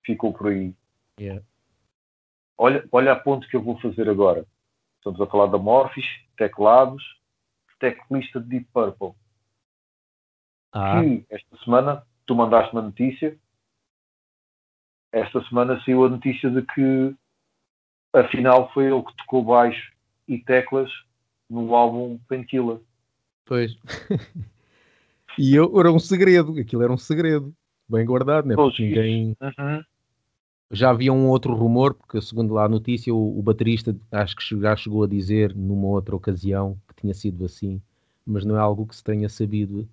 ficou 0.06 0.34
por 0.34 0.48
aí. 0.48 0.74
Yeah. 1.20 1.44
Olha, 2.58 2.88
olha 2.92 3.12
a 3.12 3.16
ponto 3.16 3.48
que 3.48 3.56
eu 3.56 3.62
vou 3.62 3.80
fazer 3.80 4.10
agora. 4.10 4.46
Estamos 4.98 5.22
a 5.22 5.28
falar 5.28 5.48
da 5.48 5.58
Morphis, 5.58 6.06
teclados, 6.36 7.04
teclista 7.80 8.40
de 8.40 8.48
Deep 8.48 8.68
Purple. 8.74 9.14
Ah. 10.74 11.02
Que 11.02 11.26
esta 11.30 11.58
semana 11.64 12.06
tu 12.26 12.36
mandaste 12.36 12.74
uma 12.74 12.82
notícia. 12.82 13.38
Esta 15.12 15.44
semana 15.48 15.82
saiu 15.84 16.06
a 16.06 16.10
notícia 16.10 16.50
de 16.50 16.62
que 16.62 17.16
afinal 18.14 18.72
foi 18.74 18.86
ele 18.86 19.04
que 19.04 19.16
tocou 19.18 19.44
baixo 19.44 19.94
e 20.28 20.40
teclas 20.40 20.92
no 21.50 21.74
álbum 21.74 22.20
Painkiller. 22.28 22.80
Pois. 23.46 23.78
e 25.40 25.56
eu, 25.56 25.80
era 25.80 25.92
um 25.92 26.00
segredo, 26.00 26.60
aquilo 26.60 26.84
era 26.84 26.92
um 26.92 26.98
segredo, 26.98 27.56
bem 27.90 28.06
guardado, 28.06 28.48
né? 28.48 28.56
Porque 28.56 28.84
ninguém. 28.84 29.36
Uhum. 29.42 29.84
Já 30.70 30.90
havia 30.90 31.14
um 31.14 31.30
outro 31.30 31.54
rumor, 31.54 31.94
porque 31.94 32.22
segundo 32.22 32.54
lá 32.54 32.66
a 32.66 32.70
notícia, 32.70 33.14
o, 33.14 33.40
o 33.40 33.42
baterista 33.42 33.96
acho 34.12 34.36
que 34.36 34.60
já 34.60 34.76
chegou 34.76 35.04
a 35.04 35.08
dizer 35.08 35.56
numa 35.56 35.88
outra 35.88 36.16
ocasião 36.16 36.78
que 36.88 37.02
tinha 37.02 37.14
sido 37.14 37.46
assim, 37.46 37.82
mas 38.26 38.44
não 38.44 38.58
é 38.58 38.60
algo 38.60 38.86
que 38.86 38.96
se 38.96 39.04
tenha 39.04 39.30
sabido 39.30 39.88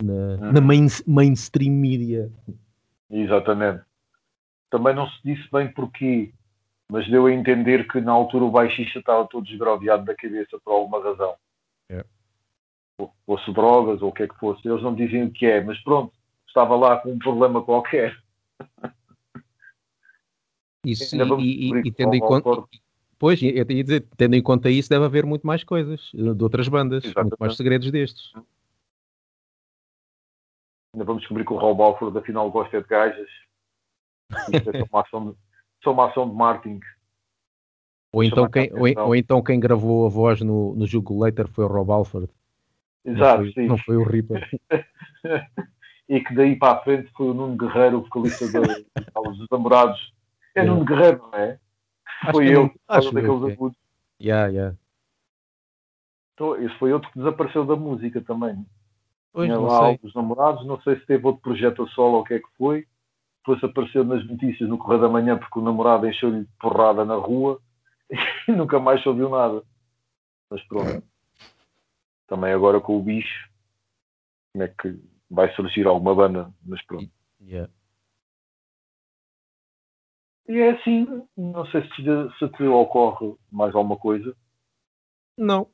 na, 0.00 0.12
uhum. 0.12 0.52
na 0.52 0.60
main, 0.60 0.86
mainstream 1.06 1.72
media. 1.72 2.30
Exatamente. 3.10 3.82
Também 4.70 4.94
não 4.94 5.08
se 5.08 5.18
disse 5.24 5.48
bem 5.52 5.72
porquê, 5.72 6.32
mas 6.88 7.10
deu 7.10 7.26
a 7.26 7.32
entender 7.32 7.88
que 7.88 8.00
na 8.00 8.12
altura 8.12 8.44
o 8.44 8.50
baixista 8.50 9.00
estava 9.00 9.26
todo 9.26 9.46
esgroviado 9.48 10.04
da 10.04 10.14
cabeça 10.14 10.56
por 10.64 10.72
alguma 10.72 11.02
razão. 11.02 11.34
É 11.90 12.04
fosse 13.26 13.52
drogas 13.52 14.02
ou 14.02 14.10
o 14.10 14.12
que 14.12 14.24
é 14.24 14.28
que 14.28 14.38
fosse. 14.38 14.66
Eles 14.68 14.82
não 14.82 14.94
diziam 14.94 15.26
o 15.26 15.30
que 15.30 15.46
é, 15.46 15.62
mas 15.62 15.78
pronto, 15.82 16.12
estava 16.52 16.76
lá 16.76 16.98
com 16.98 17.12
um 17.12 17.18
problema 17.18 17.62
qualquer. 17.62 18.16
Isso, 20.84 21.16
e, 21.40 21.70
e, 21.70 21.88
e, 21.88 21.92
tendo 21.92 22.14
em 22.14 22.20
conta. 22.20 22.64
Pois, 23.18 23.40
eu 23.40 23.50
ia 23.50 23.64
dizer, 23.64 24.06
tendo 24.16 24.34
em 24.34 24.42
conta 24.42 24.68
isso, 24.68 24.90
deve 24.90 25.04
haver 25.04 25.24
muito 25.24 25.46
mais 25.46 25.62
coisas 25.62 26.10
de 26.12 26.42
outras 26.42 26.68
bandas, 26.68 27.04
Exatamente. 27.04 27.30
muito 27.30 27.40
mais 27.40 27.56
segredos 27.56 27.90
destes. 27.90 28.32
Ainda 30.94 31.04
vamos 31.04 31.22
descobrir 31.22 31.44
que 31.44 31.52
o 31.52 31.56
Rob 31.56 31.80
Alford 31.80 32.18
afinal 32.18 32.50
gosta 32.50 32.82
de 32.82 32.88
gajas. 32.88 33.30
Isto 34.52 34.70
é 34.70 34.78
só 34.80 34.86
uma 34.92 35.00
ação 35.02 35.30
de, 35.30 35.36
só 35.82 35.92
uma 35.92 36.10
ação 36.10 36.28
de 36.28 36.34
marketing. 36.34 36.80
Ou 38.12 38.24
então, 38.24 38.50
quem, 38.50 38.70
ou, 38.74 39.06
ou, 39.06 39.16
então 39.16 39.42
quem 39.42 39.58
gravou 39.58 40.04
a 40.04 40.10
voz 40.10 40.42
no, 40.42 40.74
no 40.74 40.86
jogo 40.86 41.18
Later 41.18 41.48
foi 41.48 41.64
o 41.64 41.68
Rob 41.68 41.90
Alford. 41.90 42.28
Exato, 43.04 43.44
não 43.44 43.52
foi, 43.52 43.66
não 43.66 43.78
foi 43.78 43.96
o 43.96 44.02
Reaper. 44.02 44.50
e 46.08 46.20
que 46.20 46.34
daí 46.34 46.56
para 46.56 46.78
a 46.78 46.82
frente 46.82 47.10
foi 47.16 47.30
o 47.30 47.34
Nuno 47.34 47.56
Guerreiro, 47.56 47.98
o 47.98 48.02
vocalista 48.02 48.46
dos 48.46 49.48
namorados. 49.50 50.12
É 50.54 50.60
yeah. 50.60 50.72
Nuno 50.72 50.84
Guerreiro, 50.84 51.18
não 51.22 51.38
é? 51.38 51.58
Acho 52.22 52.32
foi 52.32 52.48
eu, 52.54 52.70
acho 52.88 53.12
daqueles 53.12 53.42
okay. 53.42 53.52
agudos. 53.54 53.78
Yeah, 54.20 54.48
yeah. 54.48 54.76
Então, 56.34 56.56
esse 56.56 56.74
foi 56.78 56.92
outro 56.92 57.10
que 57.10 57.18
desapareceu 57.18 57.64
da 57.64 57.76
música 57.76 58.20
também. 58.20 58.64
Pois, 59.32 59.46
Tinha 59.46 59.58
lá 59.58 59.96
os 60.02 60.14
namorados, 60.14 60.66
não 60.66 60.80
sei 60.82 60.96
se 60.96 61.06
teve 61.06 61.26
outro 61.26 61.42
projeto 61.42 61.82
a 61.82 61.88
solo 61.88 62.16
ou 62.16 62.20
o 62.20 62.24
que 62.24 62.34
é 62.34 62.38
que 62.38 62.48
foi. 62.58 62.86
Depois 63.38 63.64
apareceu 63.64 64.04
nas 64.04 64.24
notícias 64.26 64.68
no 64.68 64.78
Correio 64.78 65.02
da 65.02 65.08
Manhã 65.08 65.36
porque 65.36 65.58
o 65.58 65.62
namorado 65.62 66.06
encheu-lhe 66.06 66.46
porrada 66.60 67.04
na 67.04 67.16
rua 67.16 67.60
e 68.46 68.52
nunca 68.52 68.78
mais 68.78 69.04
ouviu 69.06 69.28
nada. 69.28 69.62
Mas 70.50 70.62
pronto 70.64 71.02
também 72.32 72.54
agora 72.54 72.80
com 72.80 72.96
o 72.96 73.02
bicho, 73.02 73.46
como 74.52 74.64
é 74.64 74.68
que 74.68 74.98
vai 75.32 75.52
surgir 75.54 75.86
alguma 75.86 76.14
banda, 76.14 76.52
mas 76.64 76.82
pronto. 76.82 77.10
Yeah. 77.40 77.72
E 80.46 80.58
é 80.58 80.72
assim, 80.72 81.06
não 81.36 81.64
sei 81.66 81.82
se, 81.82 82.02
se 82.38 82.48
te 82.50 82.62
ocorre 82.64 83.34
mais 83.50 83.74
alguma 83.74 83.96
coisa. 83.96 84.36
Não. 85.36 85.66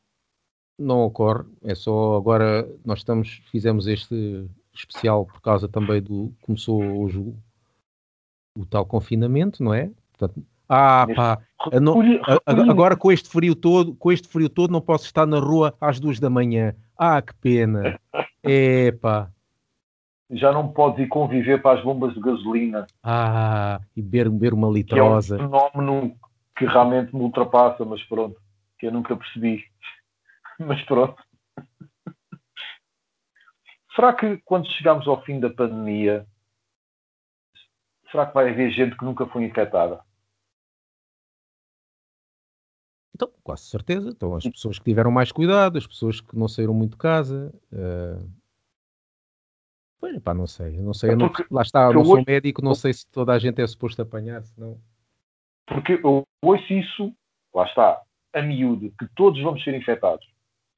Não 0.78 1.00
ocorre, 1.00 1.44
é 1.64 1.74
só 1.74 2.16
agora 2.16 2.64
nós 2.84 3.00
estamos, 3.00 3.42
fizemos 3.50 3.88
este 3.88 4.48
especial 4.72 5.26
por 5.26 5.40
causa 5.40 5.68
também 5.68 6.00
do 6.00 6.32
começou 6.40 6.80
hoje 6.80 7.18
o, 7.18 7.36
o 8.56 8.64
tal 8.64 8.86
confinamento, 8.86 9.60
não 9.60 9.74
é? 9.74 9.90
Portanto, 10.12 10.46
ah, 10.68 11.04
pá, 11.16 11.38
não, 11.80 12.00
agora 12.70 12.96
com 12.96 13.10
este 13.10 13.28
frio 13.28 13.56
todo, 13.56 13.96
com 13.96 14.12
este 14.12 14.28
frio 14.28 14.48
todo 14.48 14.70
não 14.70 14.80
posso 14.80 15.06
estar 15.06 15.26
na 15.26 15.40
rua 15.40 15.74
às 15.80 15.98
duas 15.98 16.20
da 16.20 16.30
manhã. 16.30 16.76
Ah, 16.96 17.20
que 17.20 17.34
pena. 17.34 17.98
É, 18.50 18.92
pá. 18.92 19.30
Já 20.30 20.52
não 20.52 20.72
podes 20.72 21.00
ir 21.00 21.08
conviver 21.08 21.62
para 21.62 21.78
as 21.78 21.84
bombas 21.84 22.12
de 22.12 22.20
gasolina. 22.20 22.86
Ah, 23.02 23.80
e 23.96 24.02
beber, 24.02 24.28
beber 24.28 24.52
uma 24.52 24.68
litrosa. 24.68 25.36
Que 25.36 25.42
é 25.42 25.46
um 25.46 25.50
fenómeno 25.50 26.16
que 26.56 26.66
realmente 26.66 27.14
me 27.14 27.22
ultrapassa, 27.22 27.84
mas 27.84 28.02
pronto, 28.04 28.38
que 28.78 28.86
eu 28.86 28.92
nunca 28.92 29.16
percebi. 29.16 29.64
Mas 30.58 30.84
pronto. 30.86 31.22
Será 33.94 34.12
que 34.12 34.38
quando 34.38 34.68
chegamos 34.72 35.06
ao 35.06 35.22
fim 35.22 35.38
da 35.38 35.48
pandemia, 35.50 36.26
será 38.10 38.26
que 38.26 38.34
vai 38.34 38.50
haver 38.50 38.72
gente 38.72 38.96
que 38.96 39.04
nunca 39.04 39.24
foi 39.26 39.44
infectada? 39.44 40.00
Então, 43.14 43.32
quase 43.42 43.64
certeza. 43.64 44.10
Então, 44.10 44.34
as 44.36 44.44
pessoas 44.44 44.78
que 44.78 44.84
tiveram 44.84 45.10
mais 45.10 45.32
cuidado, 45.32 45.78
as 45.78 45.86
pessoas 45.86 46.20
que 46.20 46.36
não 46.36 46.46
saíram 46.48 46.74
muito 46.74 46.92
de 46.92 46.98
casa. 46.98 47.52
Uh... 47.72 48.30
Pois, 50.00 50.18
pá, 50.20 50.32
não 50.32 50.46
sei. 50.46 50.76
Não 50.78 50.94
sei. 50.94 51.10
É 51.10 51.16
não, 51.16 51.30
lá 51.50 51.62
está, 51.62 51.84
eu 51.86 51.94
não 51.94 52.04
sou 52.04 52.24
médico, 52.26 52.62
não 52.62 52.74
sei 52.74 52.92
se 52.92 53.06
toda 53.08 53.32
a 53.32 53.38
gente 53.38 53.60
é 53.60 53.66
suposto 53.66 54.00
apanhar, 54.00 54.42
senão. 54.42 54.78
Porque 55.66 56.00
eu 56.02 56.22
ouço 56.42 56.72
isso, 56.72 57.12
lá 57.54 57.64
está, 57.64 58.00
a 58.32 58.42
miúdo, 58.42 58.92
que 58.98 59.06
todos 59.14 59.42
vamos 59.42 59.62
ser 59.62 59.74
infectados. 59.74 60.26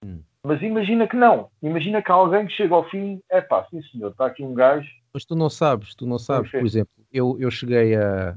Hum. 0.04 0.20
Mas 0.42 0.62
imagina 0.62 1.06
que 1.06 1.16
não. 1.16 1.50
Imagina 1.62 2.02
que 2.02 2.10
alguém 2.10 2.46
que 2.46 2.54
chega 2.54 2.74
ao 2.74 2.88
fim, 2.88 3.20
é 3.30 3.40
pá, 3.40 3.66
sim 3.70 3.82
senhor, 3.82 4.10
está 4.10 4.26
aqui 4.26 4.42
um 4.42 4.54
gajo. 4.54 4.88
Mas 5.12 5.24
tu 5.24 5.36
não 5.36 5.50
sabes, 5.50 5.94
tu 5.94 6.06
não 6.06 6.18
sabes. 6.18 6.50
Por 6.50 6.64
exemplo, 6.64 6.92
eu, 7.12 7.36
eu 7.38 7.50
cheguei 7.50 7.94
a. 7.94 8.36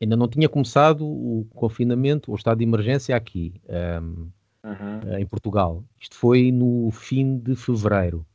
Ainda 0.00 0.16
não 0.16 0.26
tinha 0.26 0.48
começado 0.48 1.06
o 1.06 1.46
confinamento, 1.54 2.32
o 2.32 2.34
estado 2.34 2.58
de 2.58 2.64
emergência 2.64 3.14
aqui, 3.14 3.60
um, 4.02 4.30
uhum. 4.64 5.18
em 5.18 5.26
Portugal. 5.26 5.84
Isto 6.00 6.16
foi 6.16 6.50
no 6.50 6.90
fim 6.90 7.38
de 7.38 7.54
fevereiro. 7.54 8.26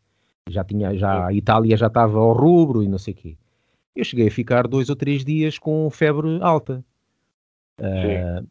Já 0.50 0.64
tinha, 0.64 0.96
já, 0.96 1.28
a 1.28 1.34
Itália 1.34 1.76
já 1.76 1.88
estava 1.88 2.20
ao 2.20 2.34
rubro 2.34 2.84
e 2.84 2.88
não 2.88 2.98
sei 2.98 3.14
o 3.14 3.18
quê. 3.18 3.38
Eu 3.96 4.04
cheguei 4.04 4.28
a 4.28 4.32
ficar 4.32 4.68
dois 4.68 4.90
ou 4.90 4.96
três 4.96 5.26
dias 5.26 5.58
com 5.58 5.90
febre 5.90 6.40
alta. 6.42 6.84
Uh, 7.80 8.48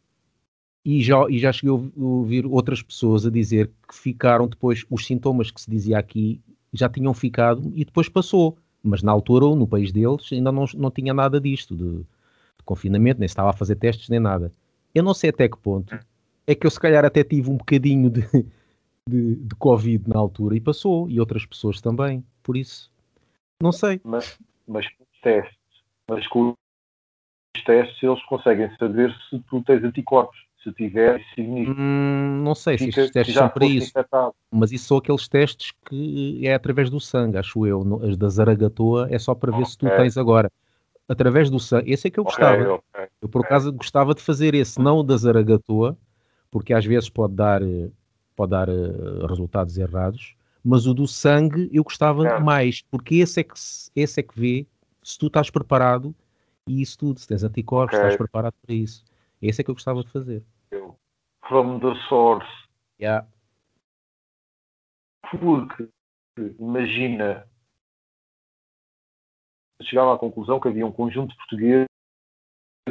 e 0.85 1.01
já, 1.01 1.25
e 1.29 1.37
já 1.39 1.51
cheguei 1.51 1.75
a 1.75 2.01
ouvir 2.01 2.45
outras 2.45 2.81
pessoas 2.81 3.25
a 3.25 3.29
dizer 3.29 3.71
que 3.87 3.95
ficaram 3.95 4.47
depois, 4.47 4.85
os 4.89 5.05
sintomas 5.05 5.51
que 5.51 5.59
se 5.59 5.69
dizia 5.69 5.97
aqui 5.97 6.39
já 6.73 6.87
tinham 6.87 7.13
ficado 7.13 7.71
e 7.75 7.83
depois 7.83 8.07
passou. 8.09 8.57
Mas 8.83 9.01
na 9.03 9.11
altura, 9.11 9.45
no 9.55 9.67
país 9.67 9.91
deles, 9.91 10.29
ainda 10.31 10.51
não, 10.51 10.65
não 10.75 10.91
tinha 10.91 11.13
nada 11.13 11.41
disto, 11.41 11.75
de, 11.75 11.97
de 11.97 12.63
confinamento, 12.63 13.19
nem 13.19 13.27
se 13.27 13.33
estava 13.33 13.49
a 13.49 13.53
fazer 13.53 13.75
testes, 13.75 14.07
nem 14.09 14.19
nada. 14.19 14.51
Eu 14.93 15.03
não 15.03 15.13
sei 15.13 15.29
até 15.29 15.49
que 15.49 15.57
ponto 15.57 15.97
é 16.47 16.55
que 16.55 16.65
eu 16.65 16.71
se 16.71 16.79
calhar 16.79 17.03
até 17.03 17.23
tive 17.23 17.51
um 17.51 17.57
bocadinho 17.57 18.09
de, 18.09 18.25
de, 19.07 19.35
de 19.35 19.55
Covid 19.55 20.09
na 20.09 20.19
altura 20.19 20.55
e 20.55 20.61
passou, 20.61 21.09
e 21.09 21.19
outras 21.19 21.45
pessoas 21.45 21.81
também, 21.81 22.23
por 22.43 22.57
isso, 22.57 22.91
não 23.61 23.71
sei. 23.71 23.99
Mas, 24.03 24.37
mas 24.67 24.87
com 24.87 25.03
os 25.03 25.21
testes, 25.21 25.57
mas 26.09 26.27
com 26.27 26.53
os 27.55 27.63
testes 27.63 28.03
eles 28.03 28.23
conseguem 28.25 28.69
saber 28.77 29.13
se 29.29 29.39
tu 29.49 29.63
tens 29.63 29.83
anticorpos 29.83 30.47
se 30.67 30.71
tiver, 30.73 31.21
significa. 31.33 31.79
Hum, 31.79 32.41
não 32.43 32.55
sei 32.55 32.77
se 32.77 32.89
estes 32.89 33.11
testes 33.11 33.35
são 33.35 33.49
para 33.49 33.65
isso. 33.65 33.89
Infectado. 33.89 34.33
Mas 34.51 34.71
isso 34.71 34.85
são 34.85 34.97
aqueles 34.97 35.27
testes 35.27 35.71
que 35.85 36.41
é 36.45 36.53
através 36.53 36.89
do 36.89 36.99
sangue, 36.99 37.37
acho 37.37 37.65
eu. 37.65 37.81
As 38.03 38.17
da 38.17 38.29
Zaragatoa 38.29 39.07
é 39.09 39.17
só 39.17 39.33
para 39.33 39.51
ver 39.51 39.57
okay. 39.57 39.71
se 39.71 39.77
tu 39.77 39.87
tens 39.89 40.17
agora. 40.17 40.51
Através 41.07 41.49
do 41.49 41.59
sangue. 41.59 41.91
Esse 41.91 42.07
é 42.07 42.11
que 42.11 42.19
eu 42.19 42.23
gostava. 42.23 42.61
Okay, 42.61 42.67
okay, 42.67 43.07
eu, 43.21 43.29
por 43.29 43.45
acaso, 43.45 43.71
gostava 43.71 44.13
de 44.13 44.21
fazer 44.21 44.53
esse, 44.53 44.79
não 44.79 44.97
o 44.97 45.03
da 45.03 45.15
Zaragatoa, 45.15 45.97
porque 46.51 46.73
às 46.73 46.85
vezes 46.85 47.09
pode 47.09 47.33
dar, 47.33 47.61
pode 48.37 48.51
dar 48.51 48.69
uh, 48.69 49.25
resultados 49.25 49.77
errados. 49.77 50.37
Mas 50.63 50.85
o 50.85 50.93
do 50.93 51.07
sangue 51.07 51.69
eu 51.73 51.83
gostava 51.83 52.27
é. 52.27 52.39
mais, 52.39 52.81
porque 52.81 53.15
esse 53.15 53.39
é, 53.39 53.43
que, 53.43 53.53
esse 53.95 54.19
é 54.19 54.23
que 54.23 54.39
vê 54.39 54.67
se 55.03 55.17
tu 55.17 55.27
estás 55.27 55.49
preparado 55.49 56.13
e 56.67 56.81
isso 56.81 56.97
tudo, 56.97 57.19
se 57.19 57.27
tens 57.27 57.43
anticorpos, 57.43 57.97
estás 57.97 58.15
preparado 58.15 58.53
para 58.65 58.75
isso. 58.75 59.03
Esse 59.41 59.61
é 59.61 59.63
que 59.63 59.71
eu 59.71 59.75
gostava 59.75 60.03
de 60.03 60.11
fazer. 60.11 60.43
From 61.47 61.79
the 61.79 61.93
source. 62.09 62.47
Yeah. 62.99 63.25
Porque, 65.39 65.87
imagina, 66.59 67.47
chegava 69.83 70.15
à 70.15 70.17
conclusão 70.17 70.59
que 70.59 70.67
havia 70.67 70.85
um 70.85 70.91
conjunto 70.91 71.31
de 71.31 71.37
portugueses 71.37 71.87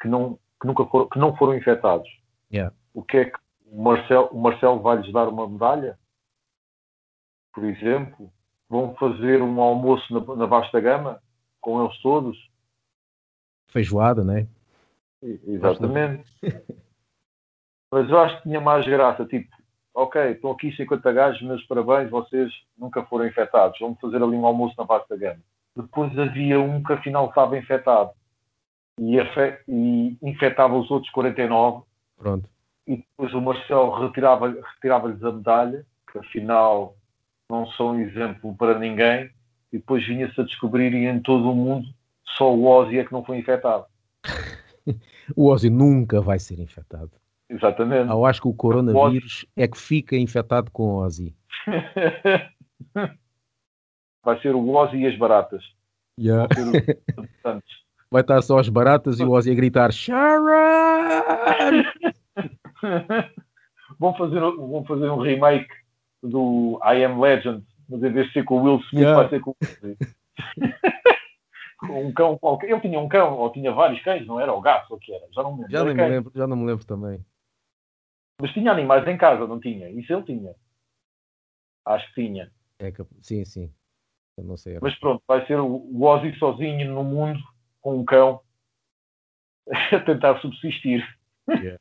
que, 0.01 0.09
não, 0.09 0.39
que, 0.61 0.67
nunca 0.67 0.87
foram, 0.87 1.09
que 1.09 1.19
não 1.19 1.37
foram 1.37 1.55
infectados. 1.55 2.09
Yeah. 2.51 2.75
O 2.95 3.03
que 3.03 3.19
é 3.19 3.25
que 3.27 3.39
o 3.67 3.83
Marcelo, 3.83 4.29
o 4.29 4.41
Marcelo 4.41 4.81
vai-lhes 4.81 5.13
dar 5.13 5.29
uma 5.29 5.49
medalha? 5.49 5.99
Por 7.53 7.65
exemplo, 7.65 8.31
vão 8.69 8.95
fazer 8.95 9.43
um 9.43 9.61
almoço 9.61 10.13
na, 10.13 10.37
na 10.37 10.47
vasta 10.47 10.81
gama 10.81 11.21
com 11.61 11.85
eles 11.85 11.99
todos? 12.01 12.37
Feijoada, 13.69 14.25
né? 14.25 14.47
Exatamente. 15.23 16.25
Mas 17.93 18.11
eu 18.11 18.19
acho 18.19 18.37
que 18.39 18.43
tinha 18.45 18.61
mais 18.61 18.85
graça, 18.85 19.25
tipo, 19.25 19.49
ok, 19.95 20.33
estão 20.33 20.51
aqui 20.51 20.75
50 20.77 21.13
gajos, 21.13 21.43
meus 21.43 21.65
parabéns, 21.67 22.11
vocês 22.11 22.53
nunca 22.77 23.03
foram 23.05 23.27
infectados, 23.27 23.79
vamos 23.81 23.99
fazer 24.01 24.23
ali 24.23 24.37
um 24.37 24.45
almoço 24.45 24.75
na 24.77 24.85
vasta 24.85 25.17
gama. 25.17 25.41
Depois 25.75 26.17
havia 26.19 26.61
um 26.61 26.83
que 26.83 26.93
afinal 26.93 27.29
estava 27.29 27.57
infectado 27.57 28.11
e, 28.99 29.17
e 29.69 30.19
infectava 30.23 30.77
os 30.77 30.91
outros 30.91 31.11
49. 31.13 31.85
Pronto. 32.17 32.49
E 32.87 32.99
depois 32.99 33.35
o 33.35 33.40
Marcelo 33.40 33.90
retirava-lhes 34.01 34.62
retirava 34.75 35.09
a 35.09 35.33
medalha, 35.33 35.87
que 36.11 36.18
afinal 36.18 36.96
não 37.51 37.66
são 37.72 37.99
exemplo 38.01 38.55
para 38.57 38.79
ninguém, 38.79 39.31
e 39.72 39.79
depois 39.79 40.07
vinha-se 40.07 40.40
a 40.40 40.44
descobrir 40.44 40.92
e 40.94 41.07
em 41.07 41.20
todo 41.20 41.51
o 41.51 41.55
mundo 41.55 41.88
só 42.37 42.55
o 42.55 42.64
Ozzy 42.66 42.99
é 42.99 43.05
que 43.05 43.12
não 43.12 43.25
foi 43.25 43.38
infectado. 43.38 43.87
o 45.37 45.49
Ozzy 45.49 45.70
nunca 45.70 46.20
vai 46.20 46.38
ser 46.38 46.61
infectado. 46.61 47.11
Exatamente. 47.49 48.11
Eu 48.11 48.25
acho 48.27 48.42
que 48.42 48.49
o 48.49 48.55
coronavírus 48.55 49.44
o 49.57 49.61
é 49.61 49.68
que 49.68 49.79
fica 49.79 50.16
infectado 50.16 50.70
com 50.70 50.83
o 50.83 50.96
Ozzy. 50.96 51.35
vai 54.25 54.40
ser 54.40 54.55
o 54.55 54.68
Ozzy 54.68 54.99
e 54.99 55.07
as 55.07 55.16
baratas. 55.16 55.64
Yeah. 56.18 56.49
Vai 58.09 58.22
estar 58.22 58.40
só 58.40 58.59
as 58.59 58.68
baratas 58.68 59.18
e 59.18 59.25
o 59.25 59.33
Ozzy 59.33 59.51
a 59.51 59.55
gritar 59.55 59.92
Sharon! 59.92 60.22
vão, 63.99 64.15
fazer, 64.17 64.41
vão 64.41 64.85
fazer 64.85 65.11
um 65.11 65.21
remake 65.21 65.75
do 66.23 66.81
I 66.85 67.05
Am 67.05 67.21
Legend, 67.21 67.67
mas 67.89 68.03
em 68.03 68.12
vez 68.12 68.27
de 68.29 68.33
ser 68.33 68.45
com 68.45 68.61
o 68.61 68.62
Will 68.62 68.81
Smith, 68.87 69.03
yeah. 69.03 69.21
vai 69.21 69.29
ser 69.29 69.41
com 69.41 69.55
um 71.91 72.12
cão 72.12 72.39
qualquer. 72.39 72.71
Ele 72.71 72.81
tinha 72.81 72.99
um 72.99 73.09
cão, 73.09 73.39
ou 73.39 73.51
tinha 73.51 73.73
vários 73.73 74.03
cães, 74.03 74.27
não 74.27 74.41
era? 74.41 74.53
O 74.53 74.61
gato, 74.61 74.91
ou 74.91 74.97
o 74.97 75.01
que 75.01 75.12
era? 75.12 75.27
Já 75.33 75.43
não 75.43 75.57
me 75.57 75.62
lembro. 75.62 75.73
Já, 75.73 75.85
não 75.85 75.95
me 75.95 76.09
lembro, 76.09 76.33
já 76.35 76.47
não 76.47 76.57
me 76.57 76.67
lembro 76.67 76.87
também. 76.87 77.25
Mas 78.41 78.53
tinha 78.53 78.73
animais 78.73 79.07
em 79.07 79.17
casa, 79.17 79.47
não 79.47 79.61
tinha? 79.61 79.89
Isso 79.91 80.12
ele 80.12 80.23
tinha. 80.25 80.55
Acho 81.87 82.07
que 82.12 82.27
tinha. 82.27 82.51
É, 82.79 82.93
sim, 83.23 83.45
sim. 83.45 83.73
Eu 84.37 84.45
não 84.45 84.57
sei. 84.57 84.79
Mas 84.81 84.95
pronto, 84.99 85.23
vai 85.27 85.47
ser 85.47 85.59
o 85.59 86.03
Ozzy 86.03 86.37
sozinho 86.39 86.93
no 86.93 87.03
mundo, 87.03 87.41
com 87.81 87.99
um 87.99 88.05
cão, 88.05 88.41
a 89.93 90.01
tentar 90.01 90.39
subsistir. 90.41 91.03
Yeah. 91.49 91.79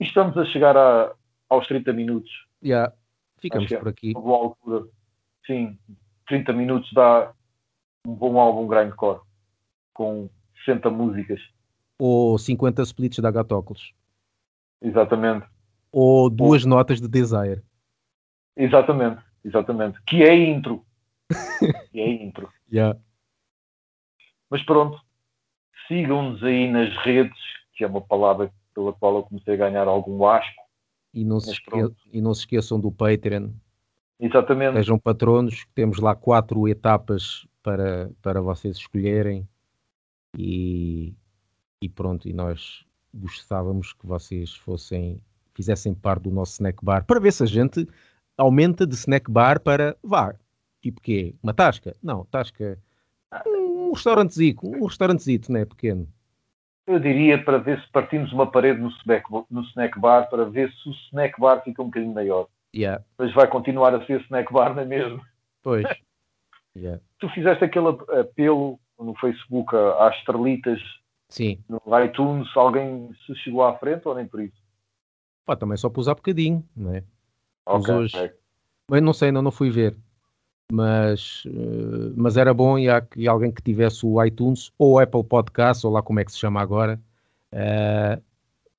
Estamos 0.00 0.36
a 0.36 0.44
chegar 0.46 0.76
a, 0.76 1.14
aos 1.48 1.66
30 1.66 1.92
minutos. 1.92 2.30
Yeah. 2.62 2.92
Ficamos 3.40 3.70
é 3.70 3.78
por 3.78 3.88
aqui. 3.88 4.12
Uma 4.12 4.20
boa 4.20 4.38
altura. 4.38 4.88
Sim, 5.46 5.78
30 6.26 6.52
minutos 6.52 6.92
dá 6.92 7.32
um 8.06 8.14
bom 8.14 8.38
álbum 8.38 8.66
grindcore 8.66 9.20
com 9.94 10.28
60 10.64 10.90
músicas. 10.90 11.40
Ou 11.98 12.38
50 12.38 12.82
splits 12.82 13.18
da 13.18 13.30
Gatóculos. 13.30 13.94
Exatamente. 14.82 15.46
Ou 15.90 16.28
duas 16.28 16.64
Ou... 16.64 16.70
notas 16.70 17.00
de 17.00 17.08
Desire. 17.08 17.62
Exatamente, 18.56 19.22
exatamente. 19.44 20.00
Que 20.06 20.22
é 20.22 20.34
intro. 20.34 20.84
que 21.90 22.00
é 22.00 22.08
intro. 22.08 22.50
Yeah. 22.70 22.98
Mas 24.50 24.62
pronto, 24.62 25.00
sigam-nos 25.88 26.42
aí 26.42 26.70
nas 26.70 26.94
redes, 26.98 27.38
que 27.74 27.84
é 27.84 27.86
uma 27.86 28.00
palavra 28.00 28.52
pela 28.76 28.92
qual 28.92 29.16
eu 29.16 29.22
comecei 29.24 29.54
a 29.54 29.56
ganhar 29.56 29.88
algum 29.88 30.24
asco. 30.26 30.62
E 31.12 31.24
não, 31.24 31.40
se, 31.40 31.50
esque... 31.50 31.70
e 32.12 32.20
não 32.20 32.32
se 32.32 32.40
esqueçam 32.40 32.78
do 32.78 32.92
Patreon, 32.92 33.48
Exatamente. 34.18 34.76
Sejam 34.76 34.98
patronos, 34.98 35.66
temos 35.74 35.98
lá 35.98 36.14
quatro 36.14 36.66
etapas 36.68 37.46
para, 37.62 38.10
para 38.22 38.40
vocês 38.40 38.76
escolherem 38.76 39.46
e, 40.38 41.14
e 41.82 41.88
pronto, 41.88 42.28
e 42.28 42.32
nós 42.32 42.84
gostávamos 43.12 43.92
que 43.92 44.06
vocês 44.06 44.54
fossem 44.54 45.20
fizessem 45.54 45.94
parte 45.94 46.24
do 46.24 46.30
nosso 46.30 46.52
snack 46.52 46.84
bar, 46.84 47.04
para 47.06 47.18
ver 47.18 47.32
se 47.32 47.42
a 47.42 47.46
gente 47.46 47.88
aumenta 48.36 48.86
de 48.86 48.94
snack 48.94 49.30
bar 49.30 49.58
para, 49.58 49.96
vá, 50.02 50.34
tipo 50.82 51.00
quê? 51.00 51.34
Uma 51.42 51.54
tasca? 51.54 51.96
Não, 52.02 52.26
tasca, 52.26 52.78
um 53.46 53.90
restaurantezito, 53.92 54.66
um 54.66 54.84
restaurantezito, 54.84 55.50
né, 55.50 55.64
pequeno. 55.64 56.06
Eu 56.86 57.00
diria 57.00 57.42
para 57.42 57.58
ver 57.58 57.80
se 57.80 57.90
partimos 57.90 58.32
uma 58.32 58.50
parede 58.50 58.80
no 58.80 58.88
snack, 58.90 59.24
no 59.50 59.62
snack 59.62 59.98
bar, 59.98 60.28
para 60.30 60.44
ver 60.44 60.70
se 60.72 60.88
o 60.88 60.92
snack 61.08 61.38
bar 61.40 61.62
fica 61.62 61.82
um 61.82 61.86
bocadinho 61.86 62.14
maior. 62.14 62.46
Yeah. 62.74 63.02
Mas 63.18 63.32
vai 63.34 63.48
continuar 63.48 63.94
a 63.94 64.04
ser 64.06 64.20
snack 64.22 64.52
bar, 64.52 64.74
não 64.74 64.82
é 64.82 64.86
mesmo? 64.86 65.20
Pois. 65.62 65.84
Yeah. 66.78 67.00
Tu 67.18 67.28
fizeste 67.30 67.64
aquele 67.64 67.88
apelo 68.20 68.78
no 69.00 69.14
Facebook 69.14 69.74
às 69.98 70.14
estrelitas 70.16 70.78
Sim. 71.30 71.58
no 71.66 71.80
iTunes, 72.04 72.54
alguém 72.54 73.10
se 73.24 73.34
chegou 73.36 73.64
à 73.64 73.78
frente 73.78 74.06
ou 74.06 74.14
nem 74.14 74.26
por 74.26 74.42
isso? 74.42 74.56
Pá, 75.46 75.56
também 75.56 75.78
só 75.78 75.88
pus 75.88 76.06
há 76.06 76.14
bocadinho, 76.14 76.62
não 76.76 76.94
é? 76.94 77.00
Pus 77.64 77.82
Ok, 77.82 77.94
hoje. 77.94 78.16
ok. 78.18 78.30
Mas 78.90 79.02
não 79.02 79.14
sei, 79.14 79.28
ainda 79.28 79.40
não 79.40 79.50
fui 79.50 79.70
ver. 79.70 79.96
Mas, 80.72 81.44
eh, 81.46 82.12
mas 82.16 82.36
era 82.36 82.52
bom 82.52 82.78
e, 82.78 82.88
há, 82.88 83.06
e 83.16 83.28
alguém 83.28 83.52
que 83.52 83.62
tivesse 83.62 84.04
o 84.04 84.22
iTunes 84.24 84.72
ou 84.78 84.94
o 84.94 84.98
Apple 84.98 85.22
Podcast, 85.24 85.86
ou 85.86 85.92
lá 85.92 86.02
como 86.02 86.20
é 86.20 86.24
que 86.24 86.32
se 86.32 86.38
chama 86.38 86.60
agora, 86.60 87.00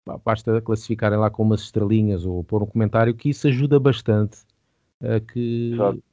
pá, 0.05 0.17
basta 0.23 0.61
classificarem 0.61 1.17
lá 1.17 1.29
com 1.29 1.43
umas 1.43 1.61
estrelinhas 1.61 2.25
ou 2.25 2.43
pôr 2.43 2.63
um 2.63 2.67
comentário 2.67 3.15
que 3.15 3.29
isso 3.29 3.47
ajuda 3.47 3.79
bastante 3.79 4.39
a 5.01 5.19
que, 5.19 5.71
Exato. 5.73 6.03